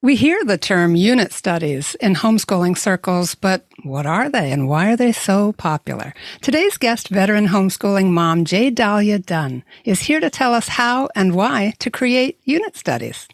[0.00, 4.92] We hear the term unit studies in homeschooling circles, but what are they and why
[4.92, 6.14] are they so popular?
[6.40, 11.72] Today's guest, veteran homeschooling mom Jaydalia Dunne, is here to tell us how and why
[11.80, 13.26] to create unit studies.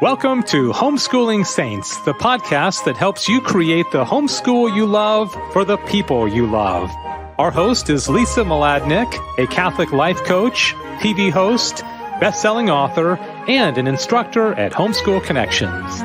[0.00, 5.64] Welcome to Homeschooling Saints, the podcast that helps you create the homeschool you love for
[5.64, 6.88] the people you love.
[7.36, 11.82] Our host is Lisa Mladinich, a Catholic life coach, TV host,
[12.20, 13.16] best-selling author,
[13.48, 16.02] and an instructor at Homeschool Connections.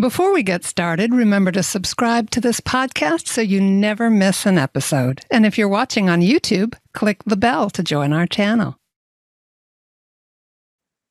[0.00, 4.56] Before we get started, remember to subscribe to this podcast so you never miss an
[4.56, 5.20] episode.
[5.30, 8.78] And if you're watching on YouTube, click the bell to join our channel.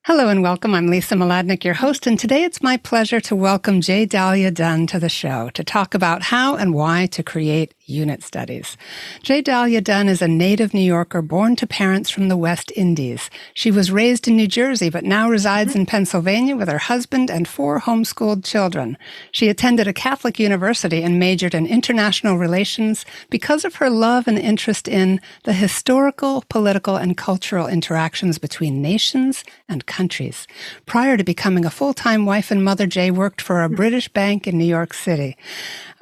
[0.05, 0.73] Hello and welcome.
[0.73, 4.97] I'm Lisa Mladinich, your host, and today it's my pleasure to welcome Jaydalia Dunne to
[4.97, 8.77] the show to talk about how and why to create unit studies.
[9.23, 13.29] Jaydalia Dunne is a native New Yorker born to parents from the West Indies.
[13.53, 17.47] She was raised in New Jersey, but now resides in Pennsylvania with her husband and
[17.47, 18.97] four homeschooled children.
[19.31, 24.37] She attended a Catholic university and majored in international relations because of her love and
[24.37, 30.47] interest in the historical, political, and cultural interactions between nations and countries.
[30.85, 34.57] Prior to becoming a full-time wife and mother, Jay worked for a British bank in
[34.57, 35.37] New York City.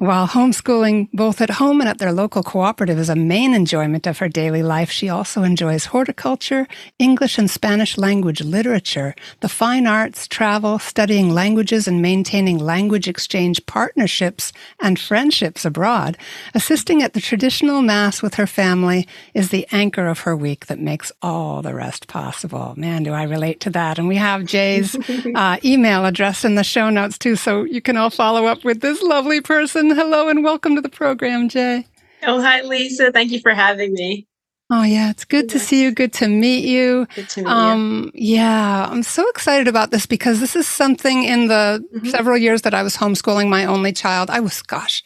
[0.00, 4.18] While homeschooling both at home and at their local cooperative is a main enjoyment of
[4.18, 6.68] her daily life, she also enjoys horticulture,
[7.00, 13.66] English and Spanish language literature, the fine arts, travel, studying languages, and maintaining language exchange
[13.66, 16.16] partnerships and friendships abroad.
[16.54, 20.78] Assisting at the traditional Mass with her family is the anchor of her week that
[20.78, 22.72] makes all the rest possible.
[22.76, 23.98] Man, do I relate to that.
[23.98, 24.96] And we have Jay's
[25.34, 28.80] uh, email address in the show notes too, so you can all follow up with
[28.80, 31.86] this lovely person hello and welcome to the program, Jay.
[32.22, 33.12] Oh, hi, Lisa.
[33.12, 34.26] Thank you for having me.
[34.70, 35.92] Oh yeah, it's good to see you.
[35.92, 37.06] Good to meet you.
[37.14, 38.36] Good to meet um, you.
[38.36, 42.08] Yeah, I'm so excited about this because this is something in the mm-hmm.
[42.08, 44.28] several years that I was homeschooling my only child.
[44.28, 45.02] I was, gosh,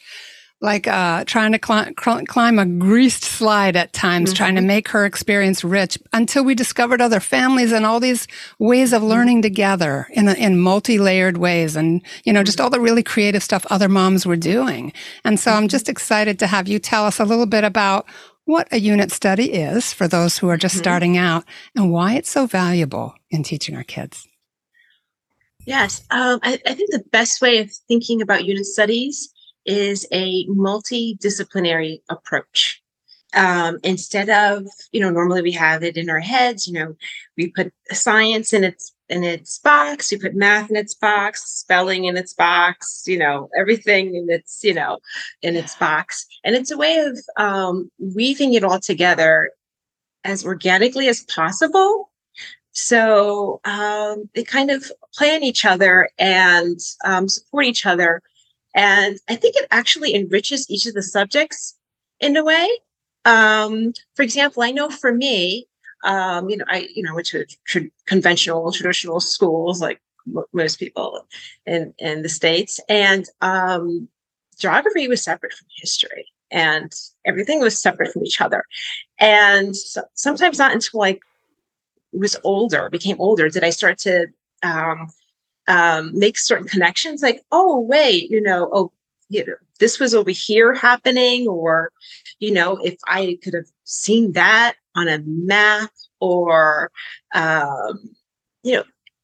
[0.63, 4.37] like uh, trying to climb, climb a greased slide at times, mm-hmm.
[4.37, 8.27] trying to make her experience rich until we discovered other families and all these
[8.59, 9.11] ways of mm-hmm.
[9.11, 13.65] learning together in, in multi-layered ways and, you know, just all the really creative stuff
[13.69, 14.93] other moms were doing.
[15.25, 15.91] And so I'm just mm-hmm.
[15.91, 18.07] excited to have you tell us a little bit about
[18.45, 20.83] what a unit study is for those who are just mm-hmm.
[20.83, 21.43] starting out
[21.75, 24.25] and why it's so valuable in teaching our kids.
[25.65, 29.32] Yes, um, I, I think the best way of thinking about unit studies
[29.65, 32.81] is a multidisciplinary approach.
[33.35, 36.95] Um, instead of, you know, normally we have it in our heads, you know,
[37.35, 42.05] we put science in its in its box, we put math in its box, spelling
[42.05, 44.99] in its box, you know, everything in its, you know,
[45.41, 46.25] in its box.
[46.43, 49.51] And it's a way of um, weaving it all together
[50.23, 52.11] as organically as possible.
[52.71, 58.21] So um, they kind of plan each other and um, support each other
[58.73, 61.77] and I think it actually enriches each of the subjects
[62.19, 62.69] in a way.
[63.25, 65.67] Um, for example, I know for me,
[66.03, 70.01] um, you know, I, you know, went to tra- conventional, traditional schools like
[70.53, 71.27] most people
[71.65, 72.79] in, in the States.
[72.89, 74.09] And um,
[74.59, 76.91] geography was separate from history and
[77.25, 78.65] everything was separate from each other.
[79.19, 81.21] And so, sometimes not until like
[82.11, 84.27] was older, became older, did I start to
[84.61, 85.07] um,
[85.67, 88.91] um, make certain connections like, oh, wait, you know, oh,
[89.29, 91.91] you know, this was over here happening, or,
[92.39, 96.91] you know, if I could have seen that on a map or,
[97.33, 98.15] um,
[98.63, 98.83] you know,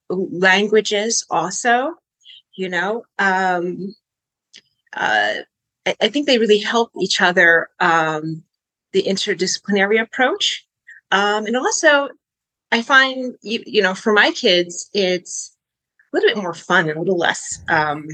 [0.10, 1.94] languages also,
[2.56, 3.96] you know, um,
[4.94, 5.36] uh,
[5.86, 8.44] I, I think they really help each other, um,
[8.92, 10.66] the interdisciplinary approach.
[11.12, 12.10] Um, and also,
[12.72, 15.56] I find, you, you know, for my kids, it's,
[16.12, 18.08] a little bit more fun and a little less um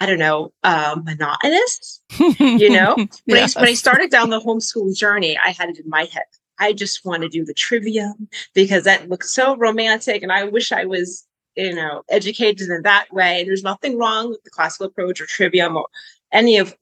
[0.00, 2.00] I don't know, um, monotonous.
[2.38, 3.56] You know, when, yes.
[3.56, 6.24] I, when I started down the homeschool journey, I had it in my head.
[6.58, 10.70] I just want to do the trivium because that looks so romantic, and I wish
[10.70, 11.26] I was,
[11.56, 13.42] you know, educated in that way.
[13.44, 15.86] There's nothing wrong with the classical approach or trivium or
[16.30, 16.76] any of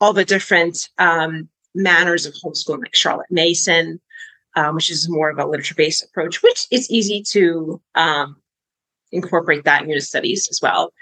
[0.00, 4.00] all the different um, manners of homeschooling, like Charlotte Mason,
[4.56, 8.36] um, which is more of a literature-based approach, which is easy to um,
[9.12, 10.92] incorporate that in your studies as well.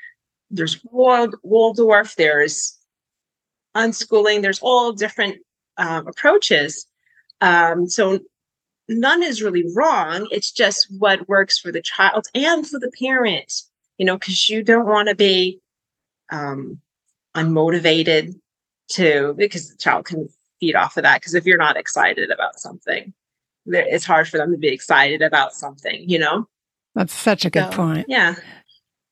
[0.51, 2.79] There's Wald- Waldorf, there's
[3.77, 5.39] unschooling, there's all different
[5.77, 6.87] um, approaches.
[7.41, 8.21] Um, so
[8.89, 10.27] none is really wrong.
[10.31, 13.53] It's just what works for the child and for the parent,
[13.99, 15.61] you know, because you don't want to be
[16.31, 16.81] um,
[17.37, 18.35] unmotivated
[18.93, 20.29] to, because the child can
[20.61, 21.21] feed off of that.
[21.21, 23.13] Because if you're not excited about something,
[23.67, 26.49] it's hard for them to be excited about something, you know?
[26.95, 28.07] That's such a good So, point.
[28.09, 28.35] Yeah.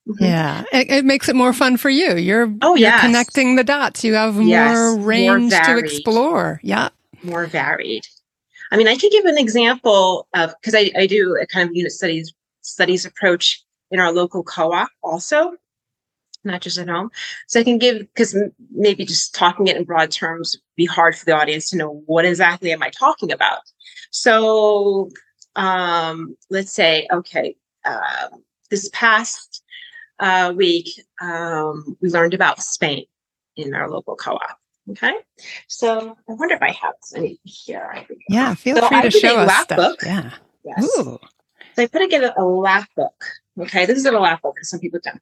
[0.09, 0.17] Mhm.
[0.21, 2.17] Yeah, it, it makes it more fun for you.
[2.17, 3.01] You're Oh, yes.
[3.01, 4.05] connecting the dots.
[4.05, 6.61] You have Yes, more more range to explore.
[6.63, 6.91] Yeah.
[7.23, 8.07] More varied.
[8.71, 11.75] I mean, I could give an example of because I, I do a kind of
[11.75, 12.33] unit studies
[12.63, 15.53] studies approach in our local co-op also,
[16.45, 17.11] not just at home.
[17.49, 18.37] So I can give because
[18.73, 22.25] maybe just talking it in broad terms be hard for the audience to know what
[22.25, 23.59] exactly am I talking about.
[24.11, 25.11] So
[25.57, 27.57] um, let's say, okay,
[27.87, 29.63] um, this past
[30.21, 30.89] uh, week
[31.23, 33.05] um, we learned about Spain
[33.57, 34.59] in our local co-op.
[34.91, 35.13] Okay,
[35.67, 37.91] so I wonder if I have any here.
[37.93, 38.55] I think I Yeah.
[38.55, 39.77] Feel So free I to show us stuff.
[39.77, 39.99] book.
[40.05, 40.31] Yeah.
[40.65, 40.85] Yes.
[40.99, 41.19] Ooh.
[41.75, 43.25] So I put together a lap book.
[43.61, 45.21] Okay, this is a lap book because some people don't.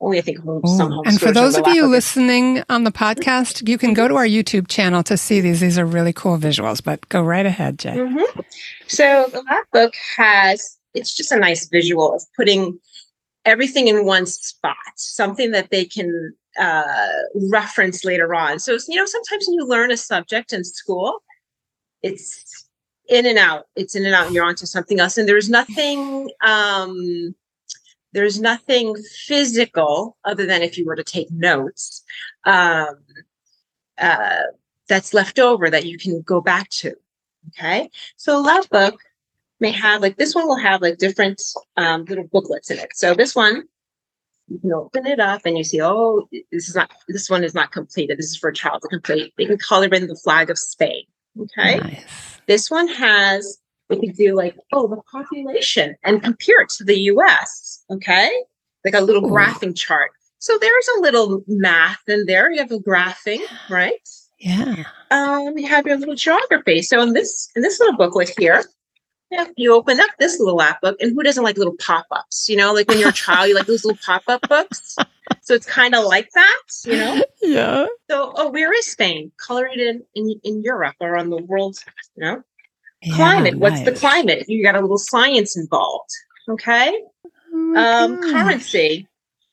[0.00, 0.92] Only I think home, some.
[1.06, 4.68] And for those of you listening on the podcast, you can go to our YouTube
[4.68, 5.58] channel to see these.
[5.60, 7.96] These are really cool visuals, but go right ahead, Jay.
[7.96, 8.44] Mhm.
[8.86, 12.78] So the lap book has it's just a nice visual of putting
[13.44, 17.08] everything in one spot, something that they can uh,
[17.50, 18.58] reference later on.
[18.58, 21.22] So you know, sometimes when you learn a subject in school,
[22.02, 22.68] it's
[23.08, 23.66] in and out.
[23.76, 25.16] It's in and out, and you're onto something else.
[25.16, 26.30] And there's nothing.
[26.44, 27.34] Um,
[28.12, 28.96] there's nothing
[29.26, 32.02] physical other than if you were to take notes
[32.44, 32.96] um,
[33.98, 34.42] uh,
[34.88, 36.94] that's left over that you can go back to.
[37.50, 39.00] Okay, so a lap book
[39.60, 41.40] may have like this one will have like different
[41.76, 42.90] um, little booklets in it.
[42.94, 43.64] So this one,
[44.48, 47.54] you can open it up and you see, oh, this is not this one is
[47.54, 48.18] not completed.
[48.18, 49.32] This is for a child to complete.
[49.36, 51.04] They can color in the flag of Spain.
[51.40, 52.40] Okay, Nice.
[52.46, 53.58] this one has
[53.90, 57.84] we could do like oh the population and compare it to the U.S.
[57.90, 58.30] Okay,
[58.84, 59.30] like a little Ooh.
[59.30, 60.10] graphing chart.
[60.40, 62.50] So there's a little math in there.
[62.50, 64.08] You have a graphing, right?
[64.38, 64.84] Yeah.
[65.10, 66.80] um, you have your little geography.
[66.82, 68.62] So in this in this little booklet here,
[69.30, 72.48] yeah, you open up this little app book, and who doesn't like little pop-ups?
[72.48, 74.96] You know, like when you're a child, you like those little pop-up books.
[75.42, 77.22] So it's kind of like that, you know.
[77.42, 77.86] Yeah.
[78.10, 79.30] So, oh, where is Spain?
[79.38, 81.78] Color it in in, in Europe or on the world,
[82.16, 82.42] you know.
[83.02, 83.58] Yeah, Climate.
[83.58, 84.48] What's the climate?
[84.48, 86.10] You got a little science involved.
[86.48, 86.92] Okay
[87.52, 88.30] Oh um gosh.
[88.30, 89.08] currency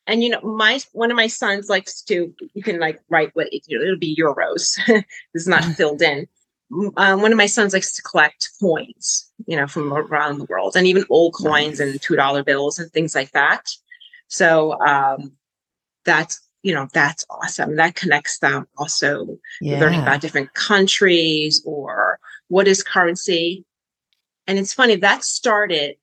[0.08, 3.52] and you know my one of my sons likes to you can like write what
[3.52, 6.28] you know, it'll be euros this is not filled in
[6.72, 10.76] um, one of my sons likes to collect coins you know from around the world
[10.76, 13.70] and even old coins and two dollar bills and things like that.
[14.28, 15.34] So um
[16.06, 17.76] that's you know that's awesome.
[17.76, 19.38] That connects them also
[19.80, 23.66] learning about different countries or what is currency.
[24.48, 25.96] And it's funny that started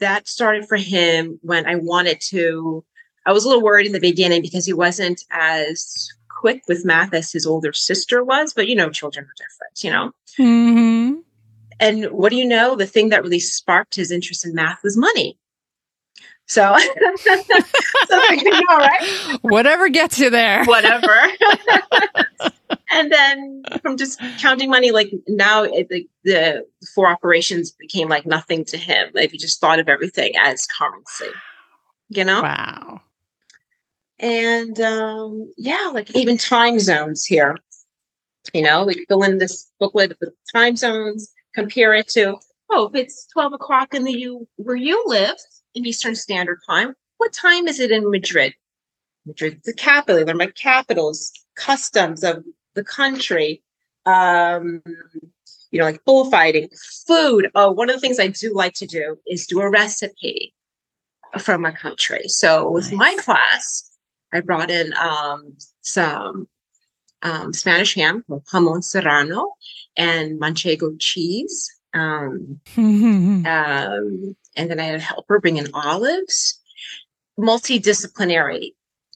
[0.00, 2.84] that started for him when I wanted to
[3.26, 6.08] I was a little worried in the beginning because he wasn't as
[6.44, 9.90] quick with math as his older sister was, but you know children are different, you
[9.90, 10.12] know.
[10.38, 11.22] Mhm.
[11.80, 12.76] And what do you know?
[12.76, 15.38] The thing that really sparked his interest in math was money.
[16.44, 16.76] So,
[17.16, 19.38] so you know, right?
[19.40, 20.66] Whatever gets you there.
[20.66, 21.16] whatever.
[22.90, 28.26] and then from just counting money, like now it, the, the four operations became like
[28.26, 29.08] nothing to him.
[29.14, 31.32] Like he just thought of everything as currency,
[32.10, 32.42] you know?
[32.42, 33.00] Wow.
[34.18, 37.56] And um, yeah, like even time zones here,
[38.52, 42.36] you know, we fill in this booklet with time zones, compare it to,
[42.70, 45.36] oh, if it's 12 o'clock in the U where you live
[45.74, 48.54] in Eastern Standard Time, what time is it in Madrid?
[49.26, 53.62] Madrid, the capital, they learn my capitals, customs of the country,
[54.06, 54.82] um,
[55.70, 56.68] you know, like bullfighting,
[57.06, 57.50] food.
[57.54, 60.54] Oh, one of the things I do like to do is do a recipe
[61.38, 62.28] from a country.
[62.28, 63.90] So with my class,
[64.34, 66.48] I brought in um, some
[67.22, 69.52] um, Spanish ham, jamon serrano,
[69.96, 71.70] and manchego cheese.
[71.94, 73.44] Um, um,
[74.56, 76.60] and then I had a helper bring in olives,
[77.38, 78.72] multidisciplinary,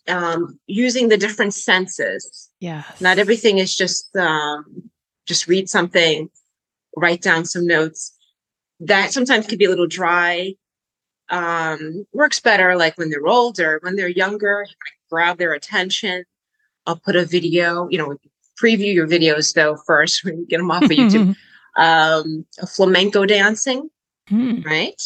[0.06, 2.48] um, using the different senses.
[2.60, 2.84] Yeah.
[3.00, 4.90] Not everything is just um,
[5.26, 6.30] just read something,
[6.96, 8.16] write down some notes.
[8.80, 10.54] That sometimes could be a little dry.
[11.30, 13.80] Um, works better like when they're older.
[13.82, 14.64] When they're younger,
[15.10, 16.24] grab their attention.
[16.86, 17.88] I'll put a video.
[17.90, 18.16] You know,
[18.62, 21.36] preview your videos though first when you get them off of YouTube.
[21.76, 23.88] um, flamenco dancing
[24.30, 24.64] Mhm.
[24.64, 25.00] right?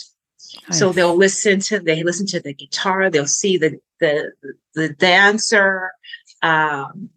[0.71, 4.33] So they'll listen to they listen to the guitar, they'll see the the
[4.75, 5.93] the dancer,
[6.43, 7.11] um,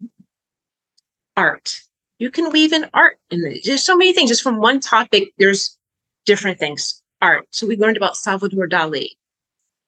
[1.36, 1.80] art.
[2.18, 5.32] You can weave in art in the, there's so many things just from one topic.
[5.38, 5.76] There's
[6.24, 7.02] different things.
[7.22, 7.46] Art.
[7.50, 9.08] So we learned about Salvador Dali,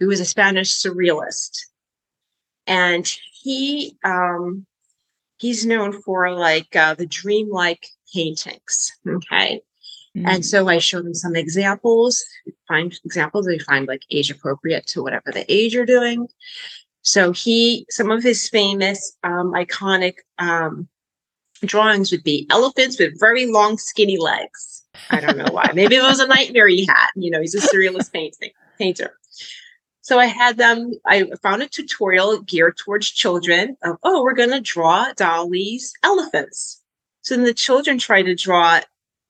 [0.00, 1.58] who was a Spanish surrealist,
[2.68, 4.66] and he um,
[5.38, 8.92] he's known for like uh, the dreamlike paintings.
[9.06, 9.60] Okay,
[10.26, 12.24] And so I show them some examples,
[12.68, 16.28] find examples they find like age appropriate to whatever the age you're doing.
[17.02, 20.88] So he, some of his famous, um, iconic um,
[21.64, 24.84] drawings would be elephants with very long, skinny legs.
[25.10, 25.70] I don't know why.
[25.74, 27.08] Maybe it was a nightmare he had.
[27.14, 29.16] You know, he's a surrealist painting painter.
[30.08, 34.52] So I had them, I found a tutorial geared towards children of, oh, we're going
[34.52, 36.82] to draw Dali's elephants.
[37.20, 38.80] So then the children try to draw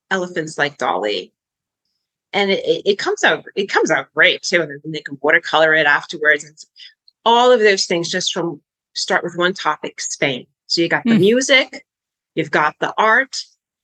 [0.09, 1.33] elephants like Dolly.
[2.33, 4.63] And it, it, comes out, it comes out great too.
[4.63, 6.45] And then they can watercolor it afterwards.
[6.45, 6.57] And
[7.25, 8.61] all of those things just from
[8.95, 10.47] start with one topic, Spain.
[10.69, 11.19] So you got the mm.
[11.19, 11.87] music,
[12.37, 13.37] you've got the art,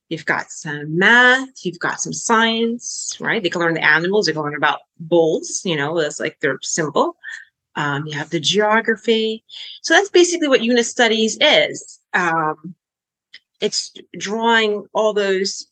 [0.09, 3.41] You've got some math, you've got some science, right?
[3.41, 6.59] They can learn the animals, they can learn about bulls, you know, that's like their
[6.61, 7.15] symbol.
[7.75, 9.43] Um, you have the geography.
[9.81, 11.99] So that's basically what unit studies is.
[12.13, 12.75] Um,
[13.59, 15.67] it's drawing all those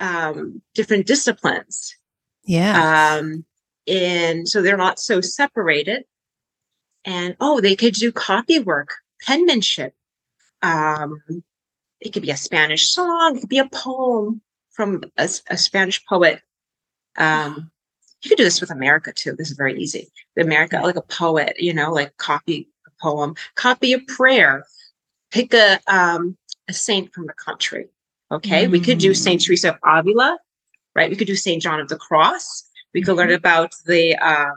[0.00, 1.96] um, different disciplines.
[2.44, 3.18] Yeah.
[3.18, 3.44] Um,
[3.86, 6.04] and so they're not so separated.
[7.04, 9.94] And oh, they could do copy work, penmanship,
[10.62, 11.22] um,
[12.00, 14.40] it could be a Spanish song, it could be a poem
[14.70, 16.40] from a, a Spanish poet.
[17.16, 17.70] Um,
[18.22, 19.32] you could do this with America too.
[19.32, 20.08] This is very easy.
[20.36, 24.64] The America, like a poet, you know, like copy a poem, copy a prayer,
[25.30, 26.36] pick a um,
[26.68, 27.88] a saint from the country.
[28.30, 28.70] Okay, mm.
[28.70, 30.38] we could do Saint Teresa of Avila,
[30.94, 31.10] right?
[31.10, 32.68] We could do Saint John of the Cross.
[32.92, 33.18] We could mm-hmm.
[33.18, 34.50] learn about the, uh,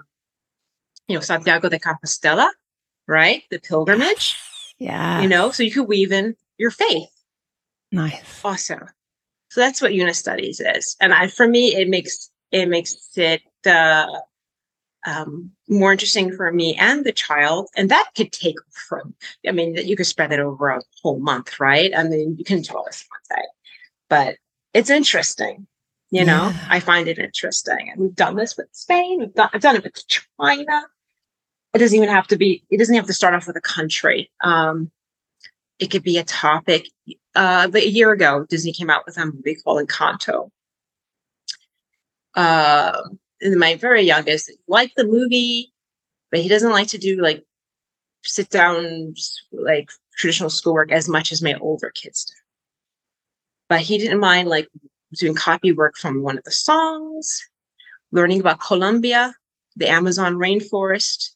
[1.07, 2.49] you know, Santiago de Compostela,
[3.07, 3.43] right?
[3.49, 4.35] The pilgrimage.
[4.77, 5.21] Yeah.
[5.21, 7.10] You know, so you could weave in your faith.
[7.91, 8.41] Nice.
[8.43, 8.87] Awesome.
[9.49, 10.95] So that's what unit studies is.
[11.01, 14.07] And I, for me, it makes, it makes it, uh,
[15.05, 17.69] um, more interesting for me and the child.
[17.75, 18.57] And that could take
[18.87, 19.15] from,
[19.47, 21.91] I mean, that you could spread it over a whole month, right?
[21.95, 23.45] I mean, you can do all this one day,
[24.09, 24.35] but
[24.73, 25.67] it's interesting.
[26.13, 26.67] You know, yeah.
[26.69, 27.89] I find it interesting.
[27.89, 29.19] And we've done this with Spain.
[29.19, 30.83] We've done, I've done it with China.
[31.73, 34.29] It doesn't even have to be, it doesn't have to start off with a country.
[34.43, 34.91] Um,
[35.79, 36.89] it could be a topic
[37.35, 40.49] uh, a year ago, Disney came out with a movie called Encanto.
[42.35, 43.01] Uh,
[43.41, 45.73] and my very youngest liked the movie,
[46.29, 47.43] but he doesn't like to do like
[48.23, 49.13] sit down
[49.51, 52.33] like traditional schoolwork as much as my older kids do.
[53.69, 54.67] But he didn't mind like
[55.13, 57.41] doing copy work from one of the songs,
[58.11, 59.33] learning about Colombia,
[59.75, 61.31] the Amazon rainforest,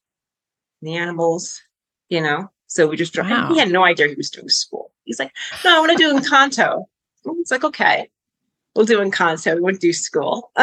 [0.81, 1.61] the animals,
[2.09, 2.51] you know.
[2.67, 3.49] So we just wow.
[3.51, 4.91] he had no idea he was doing school.
[5.05, 5.31] He's like,
[5.63, 6.85] no, I want to do Encanto.
[7.25, 8.09] It's like, okay,
[8.75, 9.55] we'll do Encanto.
[9.55, 10.51] We won't do school.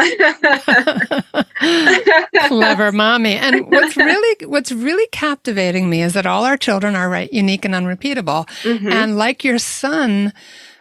[2.47, 3.35] Clever mommy.
[3.35, 7.65] And what's really what's really captivating me is that all our children are right, unique
[7.65, 8.45] and unrepeatable.
[8.63, 8.91] Mm-hmm.
[8.91, 10.33] And like your son,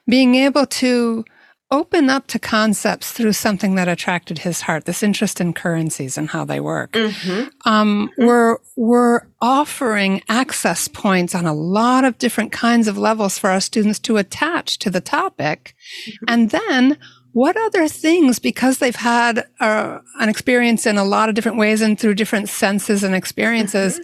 [0.08, 1.24] being able to
[1.72, 6.28] open up to concepts through something that attracted his heart, this interest in currencies and
[6.28, 6.92] how they work.
[6.92, 7.48] Mm-hmm.
[7.68, 8.26] Um, mm-hmm.
[8.26, 13.60] We're, we're offering access points on a lot of different kinds of levels for our
[13.60, 15.74] students to attach to the topic.
[16.06, 16.24] Mm-hmm.
[16.28, 16.98] And then
[17.32, 21.80] what other things, because they've had uh, an experience in a lot of different ways
[21.80, 24.02] and through different senses and experiences, mm-hmm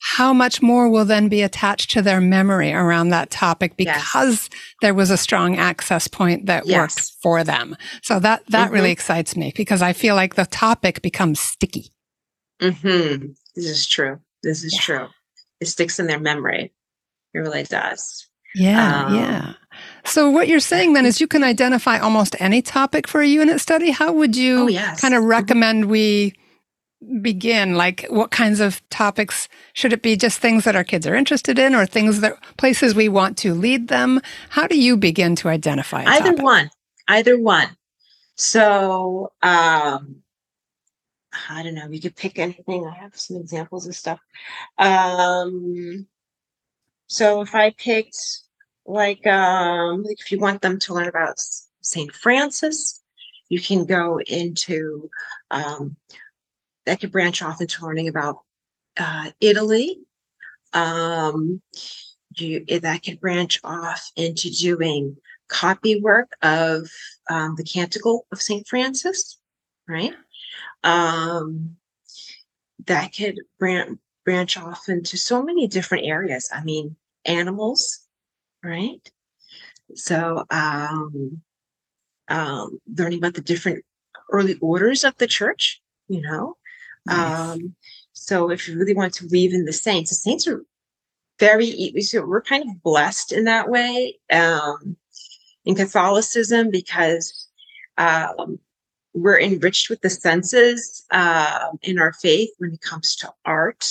[0.00, 4.60] how much more will then be attached to their memory around that topic because yes.
[4.80, 6.78] there was a strong access point that yes.
[6.78, 7.76] worked for them.
[8.02, 8.74] So that that mm-hmm.
[8.74, 11.92] really excites me because I feel like the topic becomes sticky.
[12.60, 13.26] Mm-hmm.
[13.54, 14.20] This is true.
[14.42, 14.80] This is yeah.
[14.80, 15.08] true.
[15.60, 16.72] It sticks in their memory.
[17.34, 18.26] It really does.
[18.54, 19.52] Yeah, um, yeah.
[20.04, 23.60] So what you're saying then is you can identify almost any topic for a unit
[23.60, 23.90] study.
[23.90, 25.00] How would you oh, yes.
[25.00, 25.30] kind of mm-hmm.
[25.30, 26.34] recommend we
[27.22, 27.74] begin?
[27.74, 30.16] Like, what kinds of topics should it be?
[30.16, 33.54] Just things that our kids are interested in, or things that places we want to
[33.54, 34.20] lead them?
[34.50, 36.04] How do you begin to identify?
[36.04, 36.44] Either topic?
[36.44, 36.70] one.
[37.08, 37.76] Either one.
[38.36, 40.22] So, um,
[41.50, 41.88] I don't know.
[41.88, 42.86] You could pick anything.
[42.86, 44.20] I have some examples of stuff.
[44.78, 46.06] Um,
[47.06, 48.16] so if I picked
[48.86, 51.40] like, um, like if you want them to learn about
[51.82, 53.02] Saint Francis,
[53.48, 55.10] you can go into
[55.50, 55.96] um,
[56.86, 58.40] that could branch off into learning about
[58.98, 60.00] uh, Italy.
[60.72, 61.60] Um,
[62.36, 65.16] you, that could branch off into doing
[65.48, 66.88] copy work of
[67.28, 68.66] um, the Canticle of St.
[68.66, 69.38] Francis,
[69.88, 70.14] right?
[70.84, 71.76] Um,
[72.86, 76.50] that could branch branch off into so many different areas.
[76.52, 76.94] I mean,
[77.24, 78.00] animals,
[78.62, 79.00] right?
[79.94, 81.42] So, um,
[82.28, 83.84] um, learning about the different
[84.30, 86.56] early orders of the church, you know,
[87.06, 87.56] Nice.
[87.56, 87.74] Um,
[88.12, 90.64] so if you really want to weave in the saints, the saints are
[91.38, 94.96] very, so we're kind of blessed in that way um,
[95.64, 97.48] in Catholicism because
[97.98, 98.58] Um,
[99.12, 103.84] we're enriched with the senses uh, in our faith when it comes to art.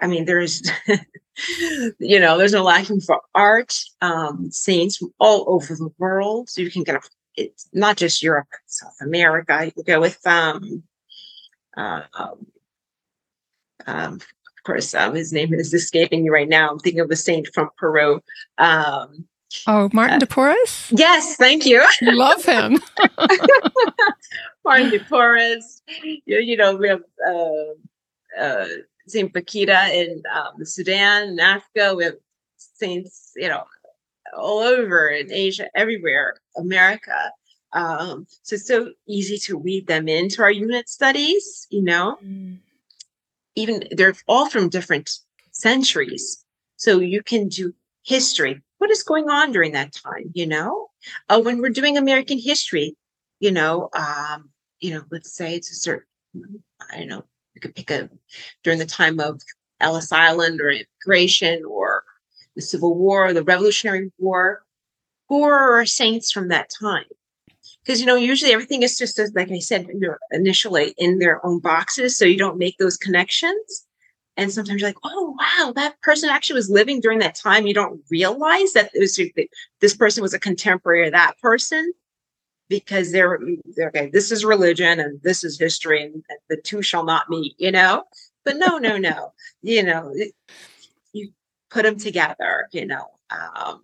[0.00, 0.62] I mean, there's,
[1.98, 3.76] you know, there's no lacking for art.
[4.00, 6.48] Um, saints from all over the world.
[6.48, 7.00] So you can get a,
[7.36, 9.66] it's not just Europe, South America.
[9.66, 10.82] You can go with um,
[11.78, 12.46] uh, um,
[13.86, 16.70] um, of course, um, his name is escaping me right now.
[16.70, 18.20] I'm thinking of the saint from Peru.
[18.58, 19.26] Um,
[19.66, 20.90] oh, Martin uh, de Porres?
[20.90, 21.80] Yes, thank you.
[21.80, 22.78] I love him.
[24.64, 25.80] Martin de Porres.
[26.02, 28.66] You, you know, we have uh, uh,
[29.06, 31.94] Saint Bakhita in um, Sudan and Africa.
[31.94, 32.16] We have
[32.56, 33.64] saints, you know,
[34.36, 37.32] all over in Asia, everywhere, America.
[37.72, 42.18] Um, so it's so easy to weave them into our unit studies, you know.
[42.24, 42.58] Mm.
[43.54, 45.10] Even they're all from different
[45.50, 46.44] centuries.
[46.76, 48.62] So you can do history.
[48.78, 50.88] What is going on during that time, you know?
[51.28, 52.96] Uh, when we're doing American history,
[53.40, 56.06] you know, um, you know, let's say it's a certain,
[56.90, 58.08] I don't know, you could pick a
[58.62, 59.40] during the time of
[59.80, 62.04] Ellis Island or immigration or
[62.54, 64.64] the Civil War, or the Revolutionary War.
[65.28, 67.04] Who are our saints from that time?
[67.88, 69.88] Because you know, usually everything is just as, like I said
[70.30, 73.86] initially in their own boxes, so you don't make those connections.
[74.36, 77.66] And sometimes you're like, oh wow, that person actually was living during that time.
[77.66, 79.18] You don't realize that it was
[79.80, 81.94] this person was a contemporary of that person
[82.68, 83.38] because they're
[83.80, 87.72] okay this is religion and this is history and the two shall not meet you
[87.72, 88.04] know
[88.44, 90.12] but no no no you know
[91.14, 91.30] you
[91.70, 93.82] put them together you know um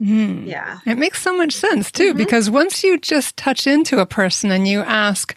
[0.00, 0.46] mm.
[0.46, 2.18] yeah it makes so much sense too mm-hmm.
[2.18, 5.36] because once you just touch into a person and you ask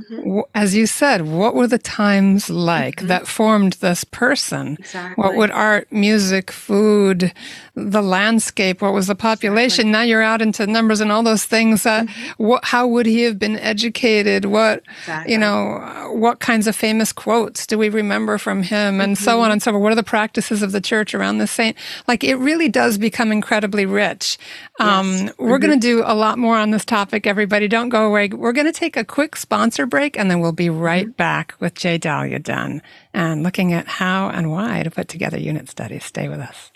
[0.00, 0.40] Mm-hmm.
[0.54, 3.06] As you said, what were the times like mm-hmm.
[3.08, 4.76] that formed this person?
[4.78, 5.22] Exactly.
[5.22, 7.32] What would art, music, food,
[7.74, 9.88] the landscape, what was the population?
[9.88, 9.92] Exactly.
[9.92, 11.82] Now you're out into numbers and all those things.
[11.84, 12.44] That, mm-hmm.
[12.44, 14.44] what, how would he have been educated?
[14.44, 15.32] What, exactly.
[15.32, 19.00] you know, what kinds of famous quotes do we remember from him?
[19.00, 19.52] And so on mm-hmm.
[19.52, 19.82] and so forth.
[19.82, 21.76] What are the practices of the church around the saint?
[22.06, 24.38] Like it really does become incredibly rich.
[24.78, 25.30] Um.
[25.38, 26.00] We're going to mm-hmm.
[26.00, 27.68] do a lot more on this topic, everybody.
[27.68, 28.28] Don't go away.
[28.28, 31.12] We're going to take a quick sponsor break, and then we'll be right mm-hmm.
[31.12, 32.82] back with Jaydalia Dunne
[33.14, 36.04] and looking at how and why to put together unit studies.
[36.04, 36.70] Stay with us.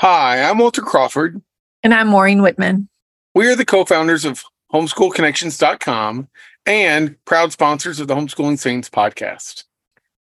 [0.00, 1.40] Hi, I'm Walter Crawford.
[1.82, 2.88] And I'm Maureen Wittmann.
[3.34, 6.28] We are the co founders of homeschoolconnections.com
[6.66, 9.64] and proud sponsors of the Homeschooling Saints podcast,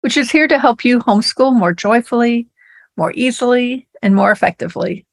[0.01, 2.47] which is here to help you homeschool more joyfully,
[2.97, 5.05] more easily, and more effectively.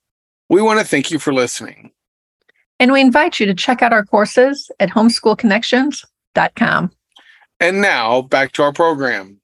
[0.48, 1.92] We want to thank you for listening.
[2.80, 4.90] And we invite you to check out our courses at
[6.38, 6.90] homeschoolconnections.com.
[7.60, 9.40] And now back to our program.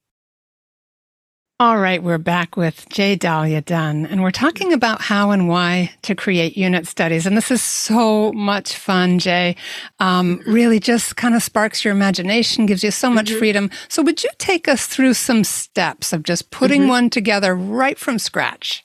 [1.60, 6.12] All right, we're back with Jaydalia Dunne, and we're talking about how and why to
[6.12, 7.26] create unit studies.
[7.26, 9.54] And this is so much fun, Jay.
[10.00, 13.38] Um, really just kind of sparks your imagination, gives you so much mm-hmm.
[13.38, 13.70] freedom.
[13.88, 16.90] So, would you take us through some steps of just putting mm-hmm.
[16.90, 18.82] one together right from scratch?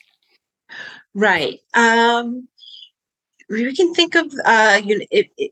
[1.16, 1.60] Right.
[1.74, 2.48] Um,
[3.50, 5.52] we can think of uh, you know, if,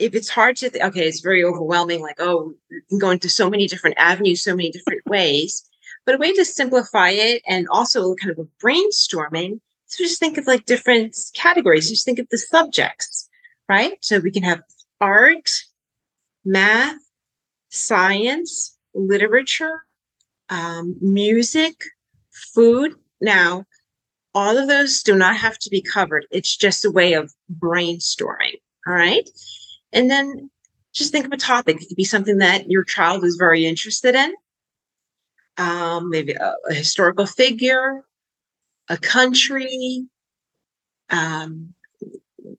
[0.00, 2.00] if it's hard to th- okay, it's very overwhelming.
[2.00, 5.62] Like, oh, you can go into so many different avenues, so many different ways.
[6.06, 9.60] But a way to simplify it and also kind of a brainstorming
[9.90, 11.90] so just think of like different categories.
[11.90, 13.28] Just think of the subjects,
[13.68, 13.98] right?
[14.00, 14.62] So we can have
[15.00, 15.64] art,
[16.44, 17.00] math,
[17.70, 19.84] science, literature,
[20.48, 21.82] um, music,
[22.30, 22.94] food.
[23.20, 23.64] Now,
[24.32, 26.24] all of those do not have to be covered.
[26.30, 28.60] It's just a way of brainstorming.
[28.86, 29.28] All right.
[29.92, 30.50] And then
[30.92, 31.80] just think of a topic.
[31.80, 34.34] It could be something that your child is very interested in.
[35.56, 38.02] Um, maybe a, a historical figure,
[38.88, 40.06] a country,
[41.10, 41.74] um,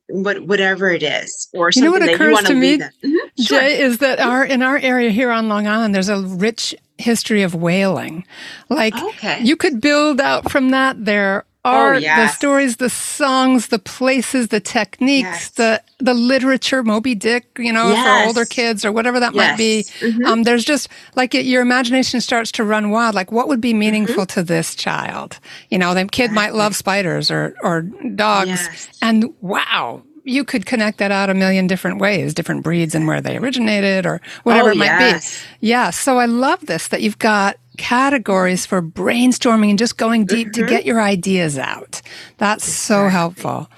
[0.08, 2.12] what, whatever it is, or something that.
[2.12, 3.42] you know what occurs to me, mm-hmm.
[3.42, 3.60] sure.
[3.60, 7.42] Jay, is that our in our area here on Long Island, there's a rich history
[7.42, 8.26] of whaling.
[8.70, 9.42] Like okay.
[9.42, 11.04] you could build out from that.
[11.04, 12.32] There art, oh, yes.
[12.32, 15.50] the stories, the songs, the places, the techniques, yes.
[15.52, 18.24] the the literature, Moby Dick, you know, yes.
[18.24, 19.86] for older kids or whatever that might be.
[20.00, 20.26] Mm-hmm.
[20.26, 23.14] Um, there's just like it, your imagination starts to run wild.
[23.14, 24.40] Like, what would be meaningful mm-hmm.
[24.40, 25.40] to this child?
[25.70, 30.98] You know, the kid might love spiders or or dogs, and wow, you could connect
[31.00, 34.72] that out a million different ways, different breeds and where they originated or whatever oh,
[34.72, 35.44] it might yes.
[35.60, 35.68] be.
[35.68, 35.90] Yeah.
[35.90, 40.64] So I love this that you've got categories for brainstorming and just going deep mm-hmm.
[40.64, 42.02] to get your ideas out.
[42.38, 42.96] That's exactly.
[42.96, 43.70] so helpful.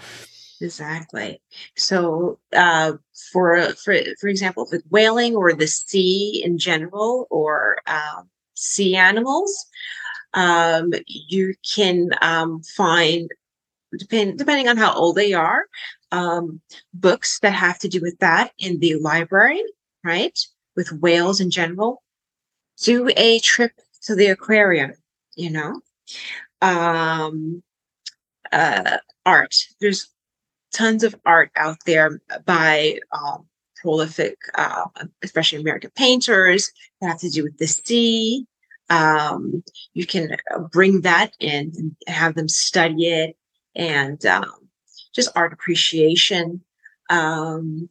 [0.62, 1.42] Exactly.
[1.76, 2.94] So, uh,
[3.32, 9.54] for for for example, with whaling or the sea in general, or um, sea animals,
[10.34, 13.30] um, you can um, find
[13.98, 15.66] depend, depending on how old they are,
[16.12, 16.62] um,
[16.94, 19.64] books that have to do with that in the library,
[20.04, 20.38] right?
[20.76, 22.04] With whales in general.
[22.82, 24.94] Do a trip to the aquarium,
[25.36, 25.82] you know.
[26.62, 27.64] Um,
[28.52, 29.56] uh, art.
[29.80, 30.10] There's
[30.74, 33.46] tons of art out there by um,
[33.82, 34.86] prolific, uh,
[35.24, 38.46] especially American painters that have to do with the sea.
[38.90, 40.38] Um, you can
[40.72, 43.36] bring that in and have them study it
[43.76, 44.70] and um,
[45.14, 46.62] just art appreciation.
[47.10, 47.90] Um,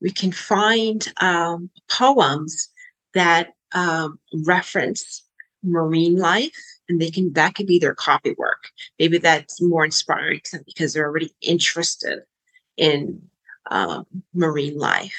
[0.00, 2.68] we can find um, poems
[3.14, 5.22] that um, reference
[5.62, 6.56] marine life
[6.88, 10.64] and they can that could be their copy work maybe that's more inspiring to them
[10.64, 12.20] because they're already interested
[12.76, 13.20] in
[13.70, 15.16] um, marine life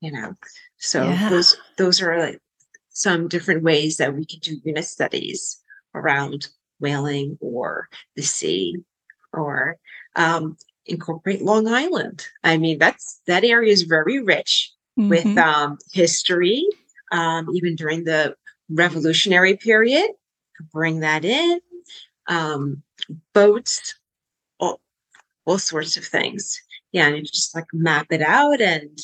[0.00, 0.34] you know
[0.78, 1.28] so Yeah.
[1.28, 2.40] those those are like
[2.88, 5.62] some different ways that we can do unit studies
[5.94, 6.48] around
[6.80, 8.76] whaling or the sea
[9.38, 9.76] or
[10.16, 15.38] um, incorporate long island i mean that's that area is very rich with Mhm.
[15.38, 16.66] um, history,
[17.12, 18.34] um, even during the
[18.68, 20.10] revolutionary period.
[20.72, 21.60] Bring that in,
[22.26, 22.82] um,
[23.32, 23.94] boats,
[24.58, 24.80] all,
[25.46, 26.60] all sorts of things.
[26.90, 28.98] Yeah, and you just like map it out and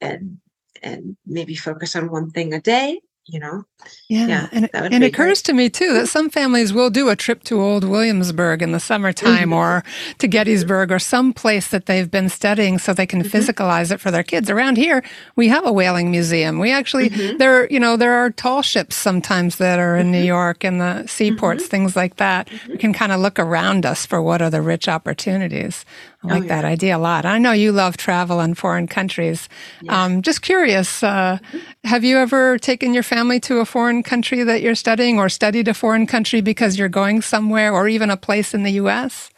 [0.00, 0.38] and
[0.82, 3.00] and maybe focus on one thing a day.
[3.30, 3.64] You know,
[4.08, 7.16] Yeah, Yeah, and, and it occurs to me too that some families will do a
[7.16, 9.54] trip to Old Williamsburg in the summertime Mhm.
[9.54, 9.84] or
[10.16, 13.30] to Gettysburg or some place that they've been studying so they can Mhm.
[13.30, 14.48] physicalize it for their kids.
[14.48, 15.02] Around here,
[15.36, 16.58] we have a whaling museum.
[16.58, 17.36] We actually Mhm.
[17.38, 20.26] there you know there are tall ships sometimes that are in New Mhm.
[20.26, 21.70] York and the seaports, Mm-hmm.
[21.70, 22.48] things like that.
[22.68, 25.84] We can kind of look around us for what are the rich opportunities.
[26.24, 27.24] I Oh, like that idea a lot.
[27.24, 29.48] I know you love travel in foreign countries.
[29.82, 30.04] Yeah.
[30.04, 31.38] Um, just curious, uh,
[31.84, 35.68] have you ever taken your family to a foreign country that you're studying or studied
[35.68, 39.30] a foreign country because you're going somewhere or even a place in the US?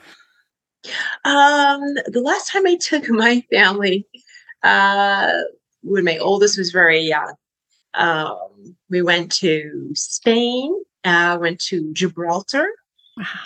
[1.27, 4.07] Um, the last time I took my family,
[4.63, 5.33] uh,
[5.83, 7.35] when my oldest was very young,
[7.95, 12.67] um, we went to Spain, uh, went to Gibraltar,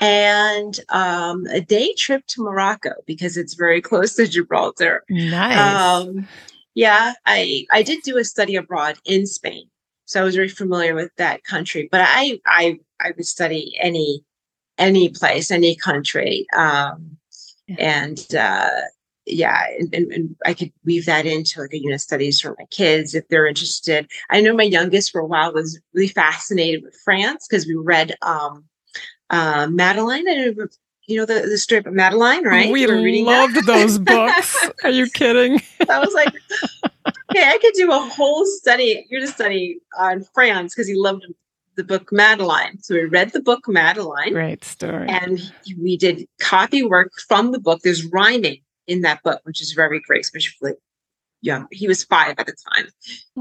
[0.01, 5.05] and um, a day trip to Morocco because it's very close to Gibraltar.
[5.09, 5.81] Nice.
[5.81, 6.29] Um,
[6.75, 9.69] yeah, I I did do a study abroad in Spain,
[10.07, 11.89] so I was very familiar with that country.
[11.91, 14.25] But I I I would study any
[14.79, 17.17] any place, any country, um,
[17.69, 17.77] Yeah.
[17.79, 18.71] and uh,
[19.27, 22.67] yeah, and, and, and I could weave that into like a unit studies for my
[22.71, 24.11] kids if they're interested.
[24.31, 28.17] I know my youngest for a while was really fascinated with France because we read
[28.23, 28.65] um,
[29.31, 30.29] uh, Madeline.
[30.29, 32.73] I don't know if- you know the, the about Madeline, right?
[32.73, 33.53] We reading that.
[33.55, 34.71] loved those books.
[34.85, 35.61] Are you kidding?
[35.91, 36.33] I was like,
[37.31, 41.27] okay, I could do a whole study, you're to study on France because he loved
[41.77, 42.83] the book Madeline.
[42.83, 45.07] So we read the book Madeline Great story.
[45.09, 45.41] and
[45.79, 47.81] we did copy work from the book.
[47.83, 50.79] There's rhyming in that book, which is very great, especially for like
[51.45, 51.67] young.
[51.71, 52.89] He was five at the time,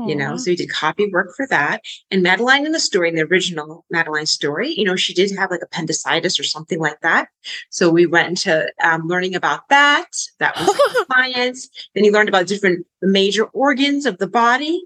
[0.08, 1.82] you know, so he did copy work for that.
[2.12, 5.50] And Madeline in the story, in the original Madeline story, you know, she did have
[5.50, 7.30] like appendicitis or something like that.
[7.70, 10.10] So we went into um, learning about that.
[10.40, 11.70] That was science.
[11.96, 14.84] Then he learned about different major organs of the body.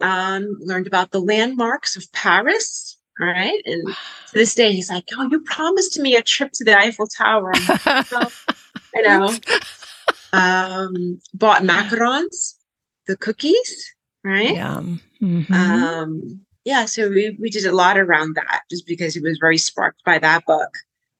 [0.00, 2.96] Um, learned about the landmarks of Paris.
[3.20, 3.60] All right.
[3.66, 7.08] And to this day, he's like, Oh, you promised me a trip to the Eiffel
[7.08, 7.52] Tower.
[7.68, 8.32] Like, "Oh,
[8.96, 9.36] I know.
[10.32, 12.54] Um, bought macarons,
[13.06, 14.54] the cookies, right?
[14.54, 15.00] Yum.
[15.22, 15.50] Mhm.
[15.50, 19.56] Um, yeah, so we, we did a lot around that just because he was very
[19.58, 20.74] sparked by that book.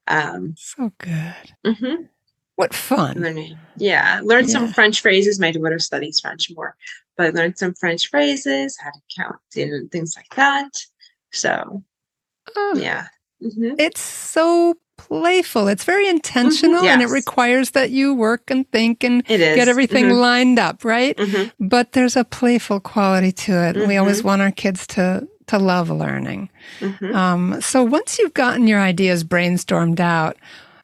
[0.07, 1.35] Um, so good.
[1.67, 2.09] mhm.
[2.57, 3.21] What fun.
[3.21, 3.57] Learning.
[3.77, 5.39] Yeah, learned some French phrases.
[5.39, 6.75] My daughter studies French more,
[7.17, 10.71] but I learned some French phrases, how to count and things like that.
[11.33, 11.85] So
[12.57, 13.07] Oh, yeah.
[13.43, 13.77] Mhm.
[13.79, 15.69] It's so playful.
[15.69, 20.21] It's very intentional and it requires that you work and think and get everything Mhm.
[20.21, 21.17] lined up, right?
[21.17, 21.53] Mhm.
[21.59, 23.77] But there's a playful quality to it.
[23.89, 24.25] We always Mhm.
[24.25, 26.51] want our kids to to love learning.
[26.81, 27.15] Mhm.
[27.15, 30.37] Um, so once you've gotten your ideas brainstormed out,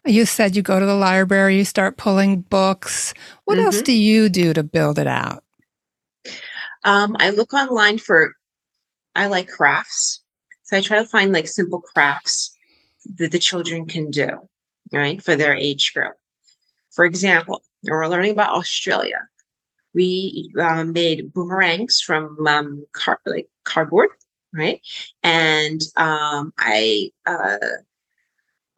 [0.07, 3.13] you said you go to the library, you start pulling books.
[3.45, 5.45] What else do you do to build it out?
[6.85, 8.33] Um, I look online for,
[9.15, 10.23] I like crafts.
[10.63, 12.54] So I try to find like simple crafts
[13.17, 14.49] that the children can do,
[14.93, 16.15] right, for their age group.
[16.93, 19.29] For example, we're learning about Australia.
[19.95, 24.11] We um, made boomerangs from um, car- like cardboard,
[24.53, 24.81] right?
[25.23, 27.59] And um, I uh,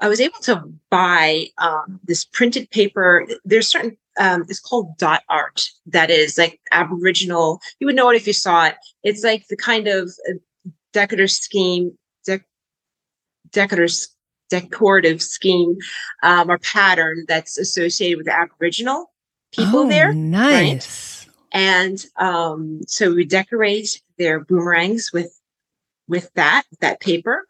[0.00, 3.26] I was able to buy um, this printed paper.
[3.44, 7.60] There's certain um, it's called dot art that is like Aboriginal.
[7.80, 8.76] You would know it if you saw it.
[9.02, 10.34] It's like the kind of uh,
[10.92, 11.96] decorator scheme,
[12.28, 12.44] dec-
[13.50, 14.15] decorator's
[14.48, 15.76] decorative scheme
[16.22, 19.12] um, or pattern that's associated with the Aboriginal
[19.52, 20.12] people oh, there.
[20.12, 21.26] Nice.
[21.52, 25.40] And um, so we decorate their boomerangs with
[26.08, 27.46] with that that paper.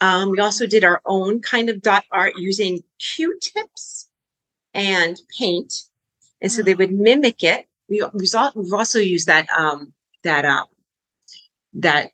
[0.00, 4.08] Um, we also did our own kind of dot art using Q-tips
[4.74, 5.84] and paint,
[6.40, 7.66] and so they would mimic it.
[7.88, 8.34] We we've
[8.72, 10.66] also used that um, that um,
[11.74, 12.10] that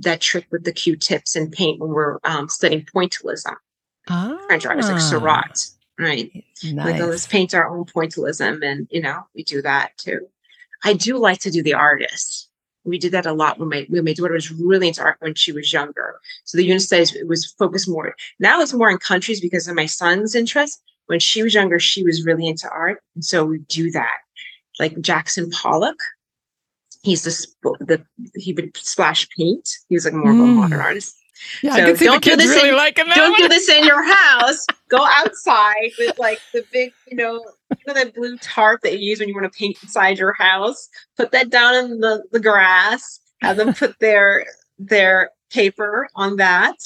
[0.00, 3.56] that trick with the Q-tips and paint when we're um, studying pointillism.
[4.08, 4.38] Ah.
[4.46, 5.64] French artists like Seurat,
[5.98, 6.30] right?
[6.64, 6.86] Nice.
[6.86, 10.26] Like let's paint our own pointillism, and you know we do that too.
[10.84, 12.48] I do like to do the artist.
[12.84, 15.34] We did that a lot when my when my daughter was really into art when
[15.34, 16.16] she was younger.
[16.44, 18.16] So the unit studies was focused more.
[18.40, 20.82] Now it's more in countries because of my son's interest.
[21.06, 24.18] When she was younger, she was really into art, and so we do that.
[24.80, 25.98] Like Jackson Pollock,
[27.02, 28.04] he's the the
[28.36, 29.68] he would splash paint.
[29.88, 30.54] He was like more of a Mm.
[30.56, 31.16] modern artist.
[31.62, 33.40] Yeah, So I can see don't do kids this really in- liking that Don't one.
[33.40, 34.64] do this in your house.
[34.88, 39.10] Go outside with like the big, you know, you know that blue tarp that you
[39.10, 40.88] use when you want to paint inside your house.
[41.16, 43.18] Put that down in the, the grass.
[43.40, 44.46] Have them put their
[44.78, 46.76] their paper on that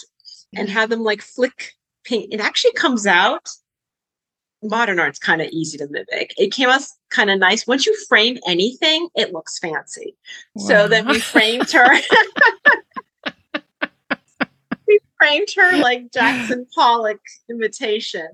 [0.55, 1.73] and have them like flick
[2.05, 2.33] paint.
[2.33, 3.47] It actually comes out.
[4.69, 6.35] Modern art's kind of easy to mimic.
[6.37, 7.67] It came out kind of nice.
[7.67, 10.17] Once you frame anything, it looks fancy.
[10.59, 11.87] So then we framed her.
[14.89, 18.29] we framed her like Jackson Pollock imitation.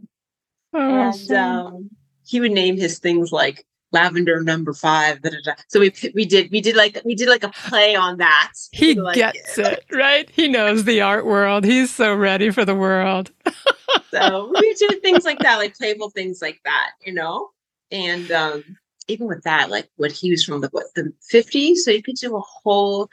[0.75, 1.90] Oh, And um,
[2.27, 5.21] he would name his things like lavender number five.
[5.23, 5.53] Da, da, da.
[5.68, 8.53] So we we did we did like we did like a play on that.
[8.73, 10.29] he Like, gets it, right?
[10.31, 11.64] He knows the art world.
[11.64, 13.31] He's so ready for the world.
[14.11, 17.50] So we do things like that, like playful things like that, you know.
[17.90, 18.64] And um,
[19.09, 22.16] even with that, like what he was from the what the fifties, so you could
[22.16, 23.09] do a whole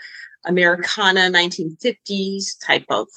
[0.46, 3.08] Americana nineteen fifties type of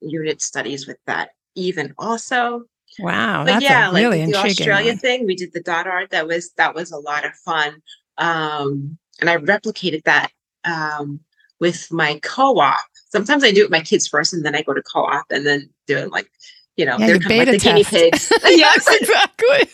[0.00, 1.30] unit studies with that.
[1.54, 2.64] Even also,
[2.98, 4.98] Wow, but that's yeah, like really the Australia one.
[4.98, 6.10] thing, we did the dot art.
[6.10, 7.82] That was that was a lot of fun,
[8.18, 10.30] um, and I replicated that
[10.64, 11.20] um,
[11.60, 12.76] with my co-op.
[13.08, 15.46] Sometimes I do it with my kids first, and then I go to co-op, and
[15.46, 16.30] then do it like
[16.76, 18.32] you know Yeah, they're you kind of like the guinea pigs.
[18.44, 19.70] yes, exactly.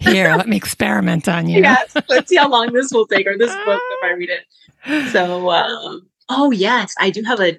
[0.00, 1.60] Here, let me experiment on you.
[1.62, 1.96] yes.
[2.08, 4.44] Let's see how long this will take, or this book if I read it.
[5.12, 7.58] So, um, oh yes, I do have a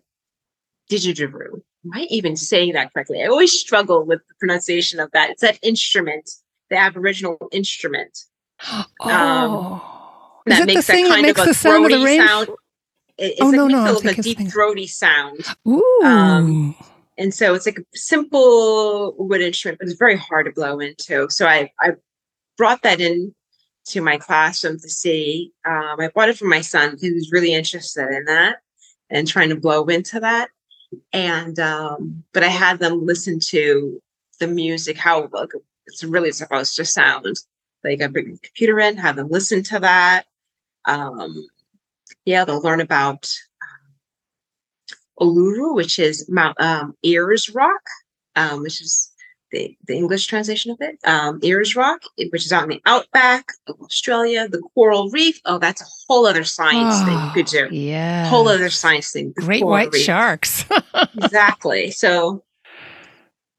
[0.90, 1.62] didgeridoo.
[1.86, 3.24] Am I even saying that correctly?
[3.24, 5.30] I always struggle with the pronunciation of that.
[5.32, 6.30] It's that instrument,
[6.70, 8.18] the Aboriginal instrument.
[9.02, 11.86] oh, is that it the makes that thing that kind makes of a the sound
[11.86, 12.28] of the throaty rain?
[12.28, 12.48] sound.
[12.50, 12.56] It-
[13.34, 15.40] It's Oh, like no, makes no, a little thinking deep throaty sound.
[15.68, 16.76] Ooh, um,
[17.17, 21.30] And so it's like a simple wood instrument, but it's very hard to blow into.
[21.30, 21.91] So I, I
[22.58, 23.36] brought that in
[23.88, 25.52] to my classroom to see.
[25.65, 28.58] Um, I bought it for my son who was really interested in that
[29.10, 30.50] and trying to blow into that.
[31.13, 34.02] And um, but I had them listen to
[34.39, 35.50] the music, how like,
[35.88, 37.36] it's really supposed to sound.
[37.84, 40.26] Like I bring the computer in, have them listen to that.
[40.86, 41.47] Um,
[42.26, 43.30] yeah, they'll learn about
[45.21, 47.81] Uluru, which is Mount um, Ayers Rock,
[48.36, 49.12] um, which is
[49.51, 50.97] the, the English translation of it.
[51.05, 54.47] Um, Ayers Rock, which is out in the outback of Australia.
[54.47, 55.39] The coral reef.
[55.45, 57.75] Oh, that's a whole other science thing you could do.
[57.75, 58.27] Yeah.
[58.27, 59.34] Whole other science thing.
[59.38, 60.03] Great white reef.
[60.03, 60.65] sharks.
[61.15, 61.91] exactly.
[61.91, 62.43] So,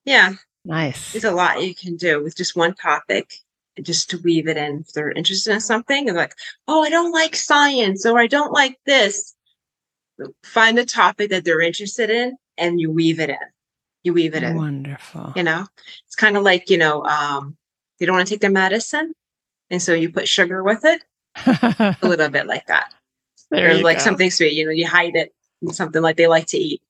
[0.05, 1.13] yeah, nice.
[1.13, 3.33] there's a lot you can do with just one topic.
[3.81, 6.35] Just to weave it in if they're interested in something and like,
[6.69, 9.35] oh, I don't like science or I don't like this.
[10.45, 13.37] Find the topic that they're interested in and you weave it in.
[14.05, 14.57] You weave it in.
[14.57, 15.33] Wonderful.
[15.37, 15.67] You know,
[16.07, 17.57] it's kind of like, you know, um,
[17.99, 19.13] they don't want to take their medicine.
[19.71, 21.03] And so you put sugar with it,
[21.47, 22.93] a little bit like that.
[23.51, 24.05] there or like go.
[24.05, 26.83] something sweet, you know, you hide it in something like they like to eat.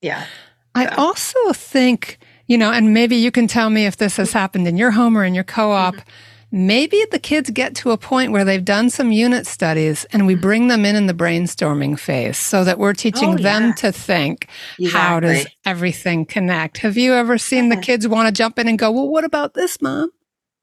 [0.00, 0.26] Yeah.
[0.74, 4.32] I So- also think, you know, and maybe you can tell me if this has
[4.32, 5.94] happened in your home or in your co op.
[5.94, 6.08] Mm-hmm.
[6.52, 10.34] Maybe the kids get to a point where they've done some unit studies and we
[10.34, 13.38] bring them in in the brainstorming phase so that we're teaching Mm-hmm.
[13.38, 14.48] Oh, them to think
[14.92, 16.78] how does everything connect?
[16.78, 19.54] Have you ever seen the kids want to jump in and go, well, what about
[19.54, 20.10] this, mom?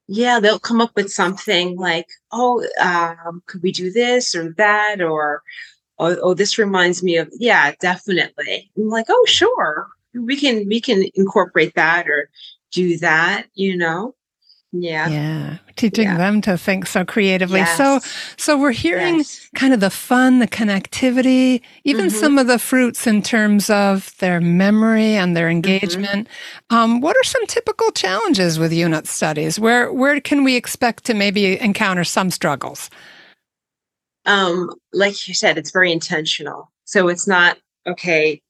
[0.07, 5.01] yeah they'll come up with something like oh um, could we do this or that
[5.01, 5.43] or
[5.99, 10.81] oh, oh this reminds me of yeah definitely I'm like oh sure we can we
[10.81, 12.29] can incorporate that or
[12.71, 14.15] do that you know
[14.81, 15.59] yeah Yeah.
[15.77, 16.17] Teaching Yeah.
[16.17, 17.65] them to think so creatively.
[17.65, 18.35] So Yes.
[18.37, 19.49] so we're hearing Yes.
[19.55, 22.11] kind of the fun, the connectivity, even Mhm.
[22.11, 26.27] some of the fruits in terms of their memory and their engagement.
[26.69, 29.59] Um, what are some typical challenges with unit studies?
[29.59, 32.89] Where where can we expect to maybe encounter some struggles?
[34.25, 38.41] um like you said it's very intentional so it's not okay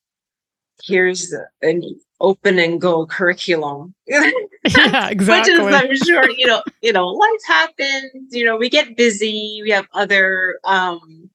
[0.84, 3.94] here's an open and go curriculum.
[4.08, 5.54] yeah, exactly.
[5.64, 9.62] Which is, I'm sure, you know, you know, life happens, you know, we get busy,
[9.64, 11.30] we have other um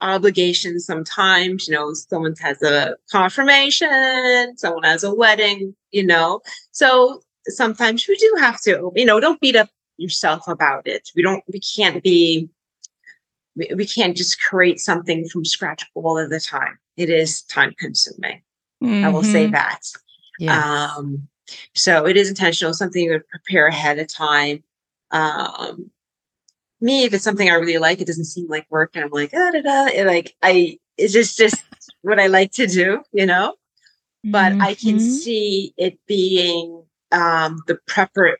[0.00, 6.40] obligations sometimes, you know, someone has a confirmation, someone has a wedding, you know.
[6.72, 11.08] So sometimes we do have to, you know, don't beat up yourself about it.
[11.14, 12.50] We don't we can't be
[13.56, 16.78] we, we can't just create something from scratch all of the time.
[16.96, 18.42] It is time consuming.
[18.82, 19.04] Mm-hmm.
[19.04, 19.52] I will say mm-hmm.
[19.52, 19.80] that.
[20.38, 20.92] Yeah.
[20.96, 21.28] Um,
[21.74, 24.62] so it is intentional, something you would prepare ahead of time.
[25.10, 25.90] Um,
[26.80, 29.30] me, if it's something I really like, it doesn't seem like work, and I'm like,
[29.34, 31.62] ah, da, da, and like I, it's just just
[32.02, 33.54] what I like to do, you know.
[34.24, 34.62] But mm-hmm.
[34.62, 35.10] I can mm-hmm.
[35.10, 38.34] see it being um, the prepar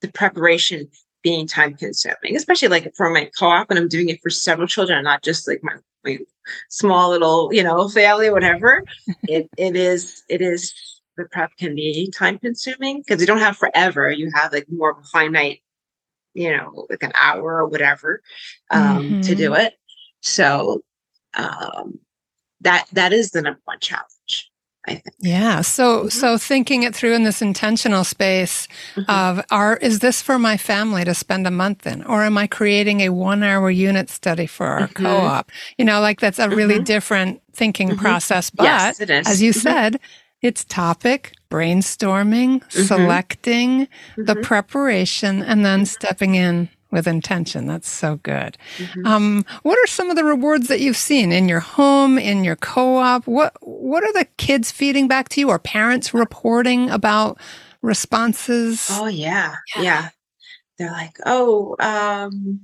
[0.00, 0.88] the preparation
[1.22, 5.04] being time consuming, especially like for my co-op and I'm doing it for several children,
[5.04, 5.76] not just like my
[6.68, 8.84] small little, you know, family, whatever.
[9.24, 10.74] it it is it is
[11.16, 14.10] the prep can be time consuming because you don't have forever.
[14.10, 15.60] You have like more of a finite,
[16.34, 18.22] you know, like an hour or whatever
[18.70, 19.20] um, mm-hmm.
[19.22, 19.66] to do mm-hmm.
[19.66, 19.74] it.
[20.20, 20.82] So
[21.34, 21.98] um,
[22.60, 24.51] that that is the number one challenge.
[24.86, 25.14] I think.
[25.20, 25.60] Yeah.
[25.60, 26.08] So mm-hmm.
[26.08, 29.10] so thinking it through in this intentional space mm-hmm.
[29.10, 32.02] of are is this for my family to spend a month in?
[32.04, 35.04] Or am I creating a one hour unit study for our mm-hmm.
[35.04, 35.50] co-op?
[35.78, 36.84] You know, like that's a really mm-hmm.
[36.84, 38.00] different thinking mm-hmm.
[38.00, 38.50] process.
[38.50, 39.60] But yes, as you mm-hmm.
[39.60, 40.00] said,
[40.40, 47.66] it's topic, brainstorming, selecting, the preparation, and then stepping in with intention.
[47.66, 48.56] That's so good.
[48.76, 49.06] Mm-hmm.
[49.06, 52.54] Um, what are some of the rewards that you've seen in your home, in your
[52.54, 53.26] co-op?
[53.26, 57.40] What What are the kids feeding back to you, or parents reporting about
[57.80, 58.86] responses?
[58.90, 59.82] Oh yeah, yeah.
[59.82, 60.08] yeah.
[60.78, 62.60] They're like, oh, um,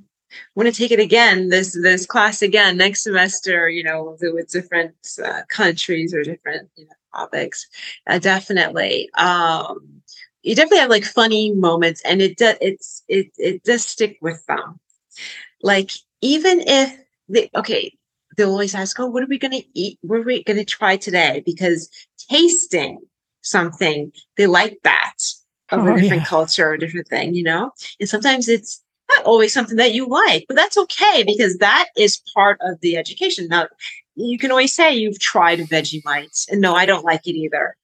[0.55, 3.69] want to take it again this this class again next semester.
[3.69, 7.67] You know, with different uh, countries or different you know, topics.
[8.07, 9.11] Uh, definitely.
[9.15, 10.03] Um,
[10.43, 14.45] you definitely have like funny moments and it does it's it it does stick with
[14.47, 14.79] them.
[15.63, 16.97] Like even if
[17.29, 17.93] they okay
[18.37, 20.65] they'll always ask oh what are we going to eat what are we going to
[20.65, 21.43] try today?
[21.45, 21.91] Because
[22.31, 23.01] tasting
[23.43, 25.15] something they like that
[25.71, 26.29] of oh, a different yeah.
[26.29, 27.73] culture or a different thing you know?
[28.01, 32.23] And sometimes it's not always something that you like but that's okay because that is
[32.35, 33.49] part of the education.
[33.49, 33.67] Now
[34.19, 37.77] you can always say you've tried vegemite and no i don't like it either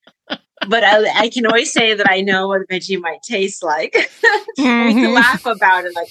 [0.69, 3.95] but I, I, can always say that I know what Vegemite taste like.
[4.57, 5.13] we can mm-hmm.
[5.13, 6.11] laugh about it, like,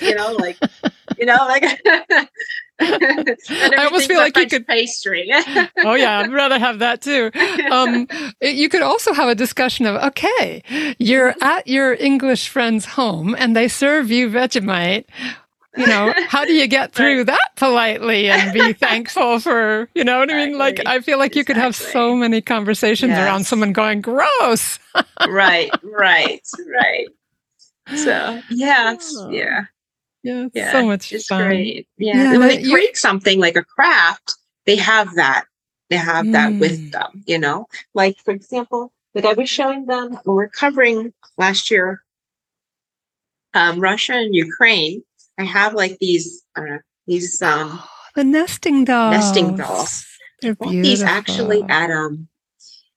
[0.00, 0.58] you know, like,
[1.18, 1.64] you know, like.
[2.78, 5.30] I almost feel like French you could pastry.
[5.78, 7.30] oh yeah, I'd rather have that too.
[7.70, 8.06] Um,
[8.42, 10.62] you could also have a discussion of okay,
[10.98, 15.06] you're at your English friend's home and they serve you Vegemite
[15.76, 17.26] you know, how do you get through right.
[17.26, 20.42] that politely and be thankful for, you know what exactly.
[20.42, 20.58] I mean?
[20.58, 21.40] Like, I feel like exactly.
[21.40, 23.18] you could have so many conversations yes.
[23.26, 24.78] around someone going, gross.
[25.28, 27.06] right, right, right.
[27.94, 29.30] So, yeah, oh.
[29.30, 29.64] yeah.
[30.22, 31.46] Yeah, yeah, so much it's fun.
[31.46, 31.86] great.
[31.98, 34.34] Yeah, yeah when they you, create something like a craft,
[34.64, 35.44] they have that.
[35.88, 36.32] They have mm.
[36.32, 36.90] that with mm.
[36.90, 37.22] them.
[37.28, 42.02] You know, like for example, like I was showing them when we're covering last year,
[43.54, 45.04] um, Russia and Ukraine,
[45.38, 47.82] I have like these, I don't know, these um
[48.14, 49.12] the nesting dolls.
[49.12, 50.04] Nesting dolls.
[50.42, 50.82] They're beautiful.
[50.82, 52.28] These actually at um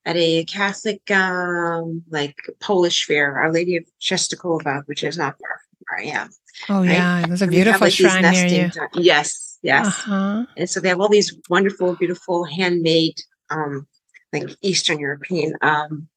[0.04, 5.60] at a Catholic um like Polish fair, Our Lady of Czestochowa, which is not far
[5.60, 6.30] from where I am.
[6.68, 6.92] Oh right?
[6.92, 8.70] yeah, there's a beautiful have, like, shrine near you.
[8.94, 9.86] Yes, yes.
[9.86, 10.46] Uh-huh.
[10.56, 13.86] And so they have all these wonderful, beautiful handmade um
[14.32, 16.08] like Eastern European um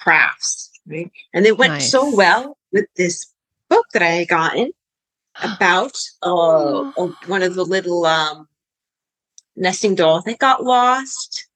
[0.00, 1.10] crafts, right?
[1.32, 1.90] And they went nice.
[1.90, 3.32] so well with this
[3.68, 4.72] book that I had gotten
[5.40, 6.90] about uh,
[7.26, 8.48] one of the little um,
[9.56, 11.46] nesting dolls that got lost,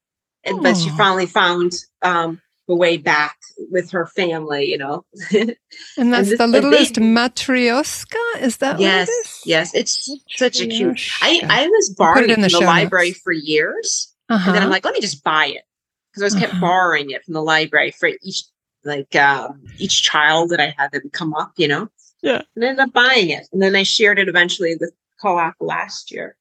[0.44, 3.36] and, but she finally found um, the way back
[3.70, 4.66] with her family.
[4.66, 8.40] You know, and that's and this, the littlest they, Matryoshka.
[8.40, 9.74] Is that yes, yes?
[9.74, 11.00] It's such a cute.
[11.20, 13.20] I I was borrowing it in the, the library notes.
[13.20, 14.44] for years, uh-huh.
[14.46, 14.74] and then I'm uh-huh.
[14.74, 15.62] like, let me just buy it
[16.10, 16.60] because I was kept uh-huh.
[16.60, 18.44] borrowing it from the library for each
[18.84, 21.52] like um, each child that I had them come up.
[21.56, 21.88] You know.
[22.26, 22.42] Yeah.
[22.56, 23.46] And ended up buying it.
[23.52, 26.36] And then I shared it eventually with co-op last year.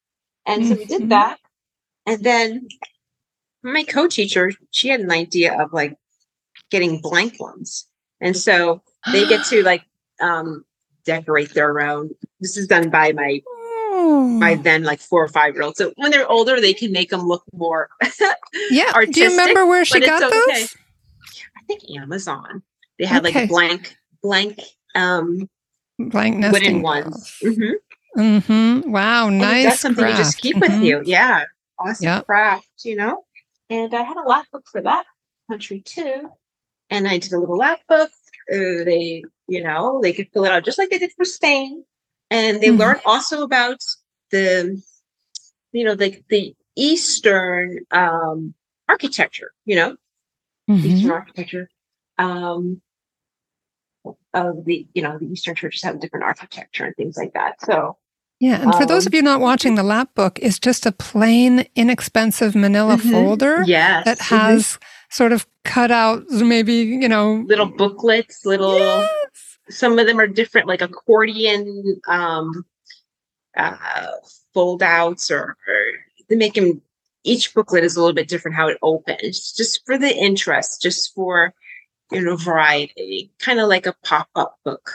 [0.48, 0.72] And mm-hmm.
[0.72, 1.10] so we did mm-hmm.
[1.10, 1.40] that.
[2.08, 2.68] And then
[3.62, 5.96] my co-teacher, she had an idea of like
[6.72, 7.88] getting blank ones.
[8.20, 8.82] And so
[9.12, 9.84] they get to like
[10.20, 10.66] um
[11.06, 12.10] decorate their own.
[12.40, 13.42] This is done by my
[14.40, 14.62] by oh.
[14.62, 15.78] then like four or five year olds.
[15.78, 17.90] So when they're older, they can make them look more
[18.72, 18.92] yeah.
[18.96, 20.76] Artistic, Do you remember where she got those?
[21.56, 22.64] I think Amazon.
[22.98, 23.42] They had okay.
[23.42, 24.60] like blank blank
[24.96, 25.48] um
[26.00, 27.38] blank nesting wooden ones.
[27.44, 28.22] Mm-hmm.
[28.22, 28.92] Mm-hmm.
[28.92, 29.66] Wow, nice.
[29.66, 30.18] that's something craft.
[30.18, 30.74] you just keep mm-hmm.
[30.80, 31.02] with you.
[31.06, 31.44] Yeah,
[31.80, 32.26] awesome yep.
[32.26, 32.68] craft.
[32.84, 33.24] You know.
[33.70, 35.06] and I had a lap book for that
[35.50, 36.30] country too.
[36.90, 38.12] And I did a little lap book.
[38.52, 41.84] Uh, they, you know, they could fill it out just like they did for Spain,
[42.30, 42.78] and they Mhm.
[42.78, 43.80] learned also about
[44.32, 44.82] the,
[45.72, 48.54] you know, the the Eastern um,
[48.88, 49.52] architecture.
[49.66, 49.98] You know.
[50.68, 51.70] Eastern architecture.
[52.18, 52.82] Um,
[54.34, 57.62] of the, you know, the Eastern churches have different architecture and things like that.
[57.62, 57.98] So,
[58.40, 60.92] Yeah, and for those Um, of you not watching, the lap book is just a
[60.92, 63.12] plain, inexpensive manila Mhm.
[63.12, 64.38] folder yes, that mhm.
[64.38, 64.78] has
[65.10, 68.78] sort of cutouts, maybe, you know, little booklets, little.
[68.78, 69.10] Yes.
[69.70, 72.66] Some of them are different, like accordion um,
[73.58, 74.08] uh,
[74.54, 75.86] fold outs, or, or
[76.30, 76.82] they make them.
[77.24, 81.16] Each booklet is a little bit different how it opens, just for the interest, just
[81.16, 81.54] for
[82.12, 84.92] you know variety, kind of like a pop up book.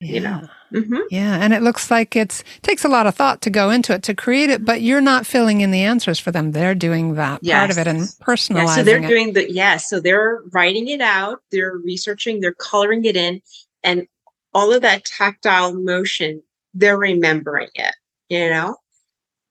[0.00, 0.40] You know.
[0.72, 3.94] hmm Yeah, and it looks like it's takes a lot of thought to go into
[3.94, 6.50] it to create it, but you're not filling in the answers for them.
[6.52, 8.18] They're doing that part of it and Yes.
[8.20, 9.08] personalizing Yeah, so they're it.
[9.08, 13.40] doing the yeah, so they're writing it out, they're researching, they're coloring it in,
[13.84, 14.06] and
[14.54, 16.42] all of that tactile motion,
[16.74, 17.94] they're remembering it.
[18.28, 18.76] You know,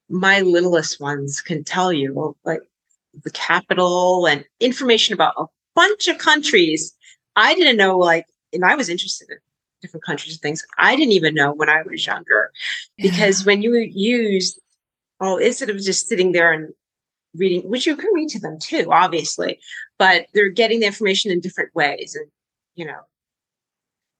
[0.09, 2.61] my littlest ones can tell you like
[3.23, 6.93] the capital and information about bunch of countries.
[7.35, 9.37] I didn't know like, and I was interested in
[9.81, 10.65] different countries and things.
[10.77, 12.51] I didn't even know when I was younger
[12.97, 14.59] because when you use
[15.21, 16.73] oh instead of just sitting there and
[17.35, 19.57] reading which you can read to them too obviously
[19.97, 22.29] but they're getting the information in different ways and
[22.75, 22.99] you know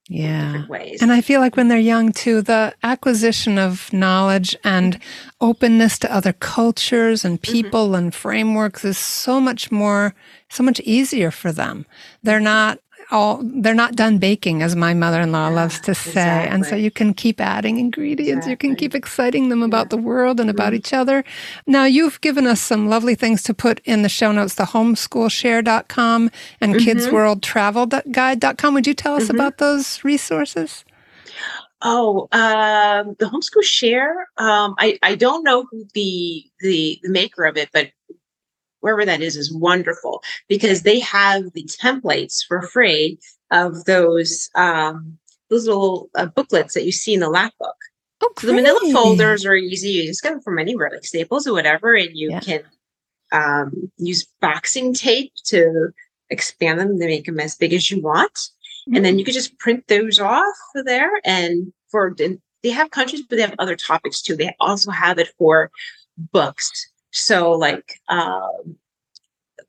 [0.08, 0.66] yeah.
[0.66, 4.98] ways And I feel like when they're young too, the acquisition of knowledge and
[5.40, 7.52] openness to other cultures and Mm-hmm.
[7.52, 10.14] people and frameworks is so much more,
[10.50, 11.86] so much easier for them.
[12.22, 12.78] They're not
[13.12, 16.48] all, they're not done baking, as my mother in law Yeah, loves to say.
[16.48, 18.46] And so you can keep adding ingredients.
[18.46, 20.76] You can keep exciting them about the world and about Mhm.
[20.76, 21.22] each other.
[21.66, 26.30] Now, you've given us some lovely things to put in the show notes the homeschoolshare.com
[26.60, 26.80] and Mhm.
[26.80, 28.74] kidsworldtravelguide.com.
[28.74, 29.34] Would you tell us Mhm.
[29.34, 30.84] about those resources?
[31.84, 37.44] oh um the homeschool share um i i don't know who the the the maker
[37.44, 37.90] of it but
[38.82, 43.18] wherever that is is wonderful because they have the templates for free
[43.50, 45.18] of those um
[45.50, 47.76] those little uh, booklets that you see in the lap book
[48.22, 49.88] Oh, So the manila folders are easy.
[49.90, 52.40] You just get them from anywhere, like Staples or whatever, and you Yeah.
[52.40, 52.62] can
[53.32, 55.88] um, use boxing tape to
[56.30, 58.38] expand them to make them as big as you want.
[58.88, 59.02] And Mm.
[59.02, 61.10] then you could just print those off for there.
[61.24, 64.36] And for and they have countries, but they have other topics too.
[64.36, 65.70] They also have it for
[66.16, 66.91] books.
[67.12, 68.76] So like um,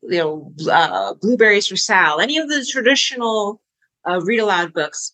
[0.02, 3.62] you know, uh, blueberries for Sal, any of the traditional
[4.08, 5.14] uh, read aloud books.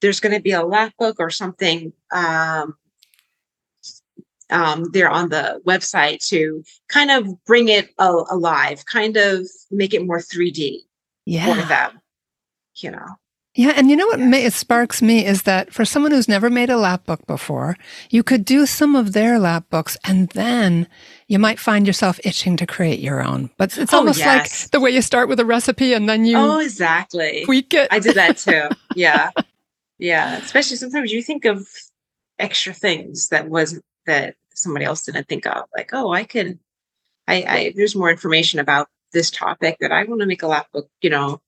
[0.00, 2.76] There's going to be a lap book or something um,
[4.50, 9.92] um, there on the website to kind of bring it a- alive, kind of make
[9.92, 10.80] it more 3D
[11.26, 11.62] yeah.
[11.62, 12.00] for them.
[12.76, 13.06] You know,
[13.58, 13.72] Yeah.
[13.76, 14.30] And you know what Yes.
[14.30, 17.76] ma- it sparks me is that for someone who's never made a lap book before,
[18.08, 20.86] you could do some of their lap books and then
[21.26, 23.50] you might find yourself itching to create your own.
[23.58, 24.62] But it's Oh, almost yes.
[24.64, 27.42] like the way you start with a recipe and then you oh, exactly.
[27.46, 27.88] tweak it.
[27.90, 28.68] I did that too.
[28.94, 29.30] Yeah.
[29.98, 30.36] Yeah.
[30.38, 31.66] Especially sometimes you think of
[32.38, 35.64] extra things that wasn't that somebody else didn't think of.
[35.76, 36.58] Like, oh, I could
[37.26, 40.68] I, I there's more information about this topic that I want to make a lap
[40.72, 41.40] book, you know,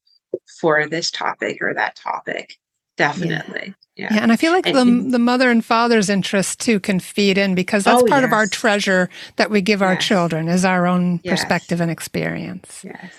[0.60, 2.56] for this topic or that topic.
[2.96, 3.74] Definitely.
[3.96, 4.08] Yeah.
[4.14, 4.76] Yeah, and I feel like And
[5.06, 8.32] the the mother and father's interest too can feed in because that's Oh, part of
[8.32, 11.40] our treasure that we give our children is our own Yes.
[11.40, 12.82] perspective and experience.
[12.84, 13.12] Yes.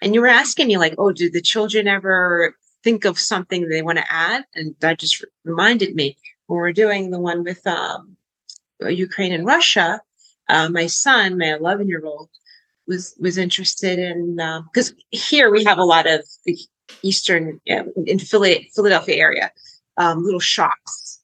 [0.00, 2.54] And you were asking me like, oh, do the children ever
[2.84, 4.44] think of something they want to add?
[4.54, 6.16] And that just reminded me
[6.46, 8.16] when we're doing the one with um,
[8.80, 10.00] Ukraine and Russia.
[10.48, 12.30] Uh, my son, my 11 year old,
[12.88, 14.36] was was interested in
[14.72, 16.58] because here we have a lot of the
[17.02, 19.52] Eastern in Philadelphia area,
[19.98, 21.20] um, little shops.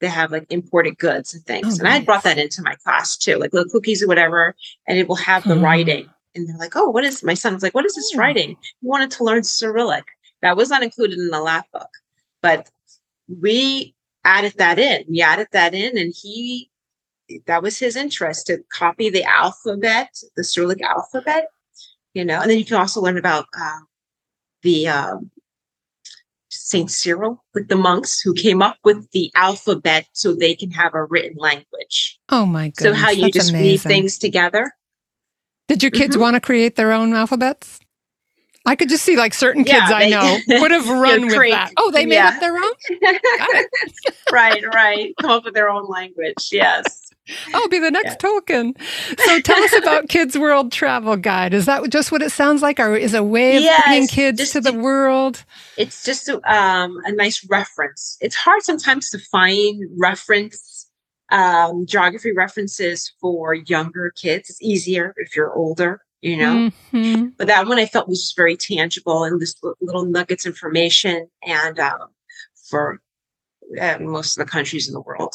[0.00, 3.16] that have like imported goods and things, Oh, and I brought that into my class
[3.16, 4.54] too, like little cookies or whatever,
[4.86, 5.64] and it will have the Hmm.
[5.64, 6.08] writing.
[6.36, 8.18] And they're like, "Oh, what is?" My son was like, "What is this Oh.
[8.18, 8.50] writing?"
[8.80, 10.04] He wanted to learn Cyrillic.
[10.40, 11.88] That was not included in the lap book,
[12.42, 12.70] but
[13.40, 13.92] we
[14.24, 15.04] added that in.
[15.08, 16.70] We added that in, and he
[17.46, 21.48] that was his interest to copy the alphabet, the Cyrillic alphabet,
[22.14, 22.40] you know.
[22.40, 23.78] And then you can also learn about uh,
[24.62, 25.30] the um,
[26.50, 30.94] Saint Cyril, like the monks who came up with the alphabet so they can have
[30.94, 32.18] a written language.
[32.30, 32.82] Oh my god!
[32.82, 34.72] So how you just weave things together.
[35.68, 36.20] Did your kids Mhm.
[36.20, 37.80] want to create their own alphabets?
[38.64, 41.72] I could just see like certain kids Yeah, I know would have run with that.
[41.76, 42.28] Oh, they made yeah.
[42.28, 42.72] up their own?
[44.32, 45.14] right, right.
[45.20, 46.48] Come up with their own language.
[46.52, 47.07] Yes.
[47.54, 48.76] I'll be the next Tolkien.
[49.20, 51.54] So tell us about Kids World Travel Guide.
[51.54, 54.38] Is that just what it sounds like, or is a way of Yes, bringing kids
[54.38, 55.44] just to the world?
[55.76, 58.16] it's just a, um, a nice reference.
[58.20, 60.90] It's hard sometimes to find reference
[61.30, 64.48] um, geography references for younger kids.
[64.50, 66.70] It's easier if you're older, you know.
[66.92, 67.34] Mhm.
[67.36, 71.28] But that one I felt was just very tangible and this li- little nuggets information
[71.46, 72.08] and um,
[72.70, 73.00] for
[73.80, 75.34] uh, most of the countries in the world.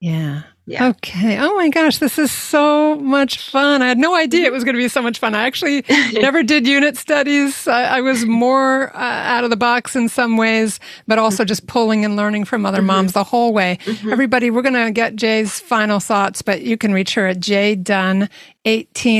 [0.00, 0.42] Yeah.
[0.68, 0.88] Yeah.
[0.88, 1.38] Okay.
[1.38, 3.82] Oh my gosh, this is so much fun.
[3.82, 5.32] I had no idea it was going to be so much fun.
[5.32, 7.68] I actually never did unit studies.
[7.68, 11.68] I, I was more uh, out of the box in some ways, but also just
[11.68, 12.86] pulling and learning from other Mhm.
[12.86, 13.78] moms the whole way.
[13.84, 14.10] Mhm.
[14.10, 18.28] Everybody, we're going to get Jay's final thoughts, but you can reach her at jaydunne18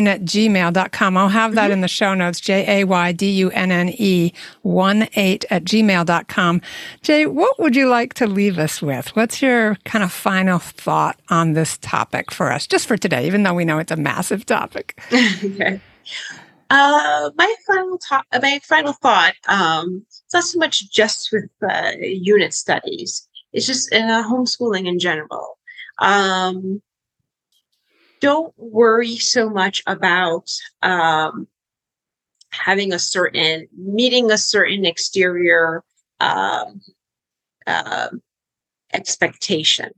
[0.09, 1.17] at gmail.com.
[1.17, 4.33] I'll have that in the show notes, J A Y D U N N E
[4.63, 6.61] 1 8 at gmail.com.
[7.03, 9.15] Jay, what would you like to leave us with?
[9.15, 13.43] What's your kind of final thought on this topic for us, just for today, even
[13.43, 15.01] though we know it's a massive topic?
[15.13, 15.81] okay.
[16.69, 21.93] Uh, my final thought, my final thought, um, it's not so much just with uh,
[22.01, 23.29] unit studies.
[23.53, 25.59] It's just uh, homeschooling in general.
[25.99, 26.83] Um,
[28.21, 30.51] don't worry so much about
[30.83, 31.47] um,
[32.51, 35.85] having a certain meeting a certain exterior
[36.21, 36.81] um,
[37.67, 38.23] um,
[38.93, 39.91] expectation.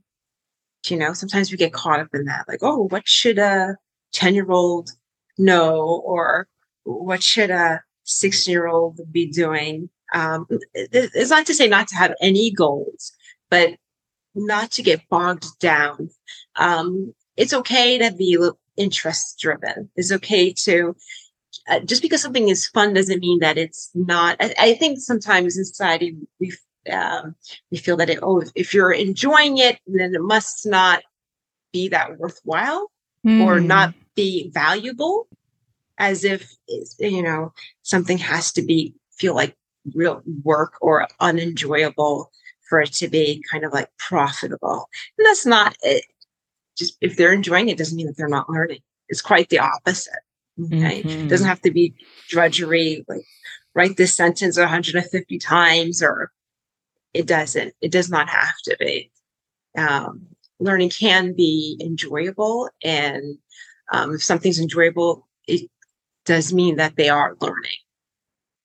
[0.89, 3.77] You know, sometimes we get caught up in that, like, oh, what should a
[4.13, 4.89] ten-year-old
[5.37, 6.47] know, or
[6.83, 9.89] what should a six-year-old be doing?
[10.13, 13.11] Um, it's not to say not to have any goals,
[13.49, 13.75] but
[14.33, 16.09] not to get bogged down.
[16.55, 18.37] Um, it's okay to be
[18.77, 19.89] interest driven.
[19.95, 20.95] It's okay to
[21.67, 24.37] uh, just because something is fun doesn't mean that it's not.
[24.39, 26.51] I, I think sometimes in society we
[26.89, 27.35] um,
[27.71, 31.01] we feel that it, oh, if you're enjoying it, then it must not
[31.73, 32.91] be that worthwhile
[33.41, 33.67] or Hmm.
[33.67, 35.27] not be valuable,
[35.97, 36.55] as if
[36.99, 39.55] you know something has to be feel like
[39.93, 42.31] real work or unenjoyable
[42.69, 44.87] for it to be kind of like profitable.
[45.17, 46.03] And that's not it.
[46.77, 48.79] Just if they're enjoying it doesn't mean that they're not learning.
[49.09, 50.13] It's quite the opposite.
[50.61, 51.03] Okay.
[51.03, 51.25] Mhm.
[51.25, 51.93] It doesn't have to be
[52.29, 53.21] drudgery, like
[53.75, 56.31] write this sentence 150 times, or
[57.13, 57.73] it doesn't.
[57.81, 59.11] It does not have to be.
[59.77, 60.27] Um,
[60.59, 63.37] learning can be enjoyable, and
[63.91, 65.69] um, if something's enjoyable, it
[66.25, 67.71] does mean that they are learning.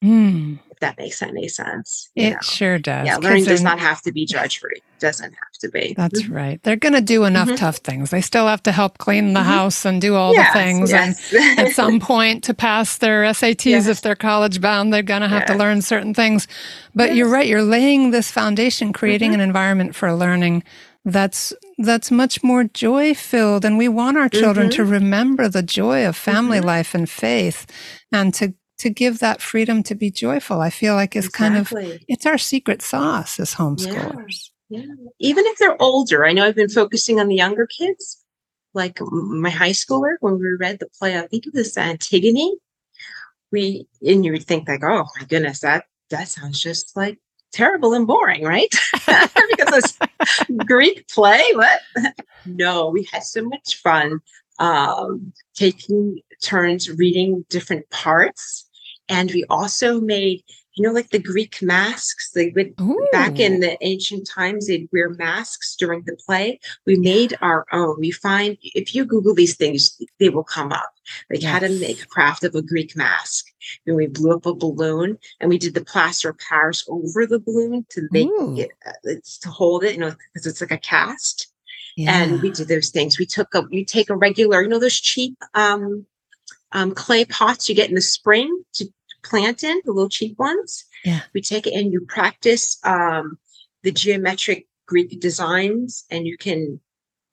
[0.03, 0.55] Hmm.
[0.85, 2.11] That makes any sense.
[2.15, 2.39] It know.
[2.43, 3.07] sure does.
[3.07, 4.77] Yeah, learning does not have to be drudgery.
[4.77, 5.95] It doesn't have to be.
[5.97, 6.63] That's right.
[6.63, 7.57] They're going to do enough Mhm.
[7.57, 8.11] tough things.
[8.11, 9.45] They still have to help clean the Mhm.
[9.45, 10.91] house and do all Yes, the things.
[10.91, 11.33] yes.
[11.33, 13.87] And at some point, to pass their SATs, Yes.
[13.87, 16.47] if they're college bound, they're going to have to learn certain things.
[16.95, 17.47] But you're right.
[17.47, 19.35] You're laying this foundation, creating Mhm.
[19.35, 20.65] an environment for learning
[21.07, 24.77] that's that's much more joy filled and we want our children Mm-hmm.
[24.77, 26.65] to remember the joy of family Mhm.
[26.65, 27.67] life and faith
[28.13, 28.55] and to
[28.85, 31.73] to give that freedom to be joyful i feel like is kind of
[32.07, 34.81] it's our secret sauce as homeschoolers Yeah.
[35.21, 38.25] Even if they're older, I know I've been focusing on the younger kids,
[38.73, 42.57] like my high schooler, when we read the play, I think it was Antigone.
[43.53, 47.19] We and you would think like, oh my goodness, that that sounds just like
[47.53, 48.75] terrible and boring, right?
[48.95, 49.99] because it's
[50.67, 51.43] Greek play.
[51.53, 51.81] What?
[52.47, 54.21] no, we had so much fun
[54.59, 58.64] um, taking turns reading different parts,
[59.09, 60.43] and we also made,
[60.75, 62.31] you know, like the Greek masks.
[62.31, 62.75] They would
[63.13, 66.59] back in the ancient times they'd wear masks during the play.
[66.87, 67.97] We made our own.
[68.01, 70.91] We find if you google these things they will come up.
[71.31, 73.47] Like how to make a craft of a greek mask.
[73.87, 77.39] And we blew up a balloon and we did the plaster of paris over the
[77.39, 78.59] balloon to make Ooh.
[78.59, 81.49] it uh, it's to hold it you know because it's like a cast.
[81.97, 82.25] Yeah.
[82.25, 83.21] and we did those things.
[83.21, 86.07] We took a you take a regular you know those cheap um
[86.75, 88.87] um clay pots you get in the spring to
[89.23, 91.21] plant in the little cheap ones Yeah.
[91.33, 93.39] we take it and you practice um
[93.83, 96.81] the geometric greek designs and you can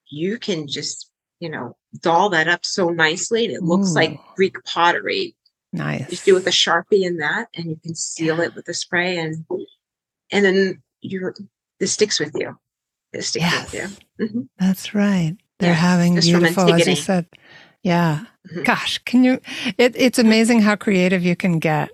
[0.09, 4.55] you can just you know doll that up so nicely and it looks like greek
[4.63, 5.35] pottery
[5.73, 8.45] nice you do it with a sharpie in that and you can seal Yeah.
[8.45, 9.45] it with a spray and
[10.31, 11.35] and then you're
[11.79, 12.57] this sticks with you
[13.11, 13.97] it sticks with Yes.
[14.19, 14.47] you Mhm.
[14.59, 15.35] That's right.
[15.59, 17.25] They're Yes, having it's beautiful, as you said.
[17.83, 18.25] Yeah.
[18.49, 18.65] Mhm.
[18.65, 19.39] Gosh, can you?
[19.77, 21.89] It, it's amazing how creative you can get.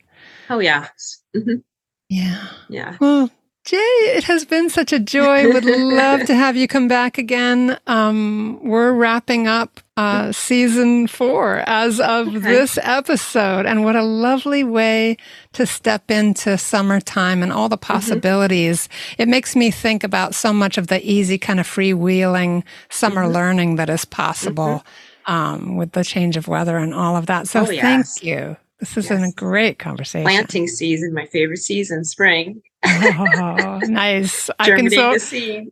[0.49, 0.87] oh yeah
[1.35, 1.63] Mhm.
[2.09, 2.47] Yeah.
[2.69, 3.29] yeah Well,
[3.67, 5.51] Jay, it has been such a joy.
[5.51, 7.77] Would love to have you come back again.
[7.85, 12.39] Um, we're wrapping up uh, season four as of okay.
[12.39, 13.65] this episode.
[13.65, 15.17] And what a lovely way
[15.51, 17.91] to step into summertime and all the mm-hmm.
[17.91, 18.87] possibilities.
[18.87, 19.21] Mm-hmm.
[19.23, 23.33] It makes me think about so much of the easy kind of freewheeling summer mm-hmm.
[23.33, 24.87] learning that is possible mm-hmm.
[25.28, 27.47] Um, with the change of weather and all of that.
[27.47, 27.82] So oh, yes.
[27.82, 28.57] thank you.
[28.80, 29.13] This has yes.
[29.13, 30.25] been a great conversation.
[30.25, 32.61] Planting season, my favorite season, spring.
[32.86, 34.49] oh, nice.
[34.59, 35.71] I can so, the.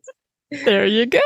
[0.64, 1.20] There you go.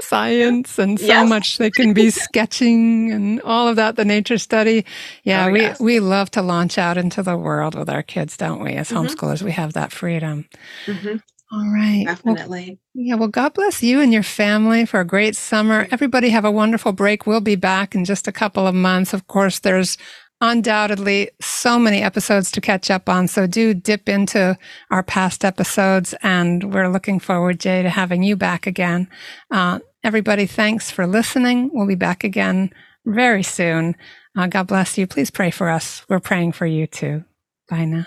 [0.00, 1.28] Science and so yes.
[1.28, 4.84] much they can be sketching and all of that, the nature study.
[5.24, 5.80] Yeah, oh, we, yes.
[5.80, 8.72] we love to launch out into the world with our kids, don't we?
[8.72, 9.06] As mm-hmm.
[9.06, 10.48] homeschoolers, we have that freedom.
[10.86, 11.16] Mm-hmm.
[11.52, 12.04] All right.
[12.06, 12.80] Definitely.
[12.94, 13.14] Well, yeah.
[13.16, 15.86] Well, God bless you and your family for a great summer.
[15.92, 17.26] Everybody have a wonderful break.
[17.26, 19.12] We'll be back in just a couple of months.
[19.12, 19.98] Of course, there's
[20.40, 23.28] undoubtedly so many episodes to catch up on.
[23.28, 24.58] So do dip into
[24.90, 26.14] our past episodes.
[26.22, 29.08] And we're looking forward, Jay, to having you back again.
[29.50, 31.70] Uh, everybody, thanks for listening.
[31.72, 32.70] We'll be back again
[33.04, 33.94] very soon.
[34.36, 35.06] Uh, God bless you.
[35.06, 36.04] Please pray for us.
[36.08, 37.24] We're praying for you too.
[37.68, 38.06] Bye now.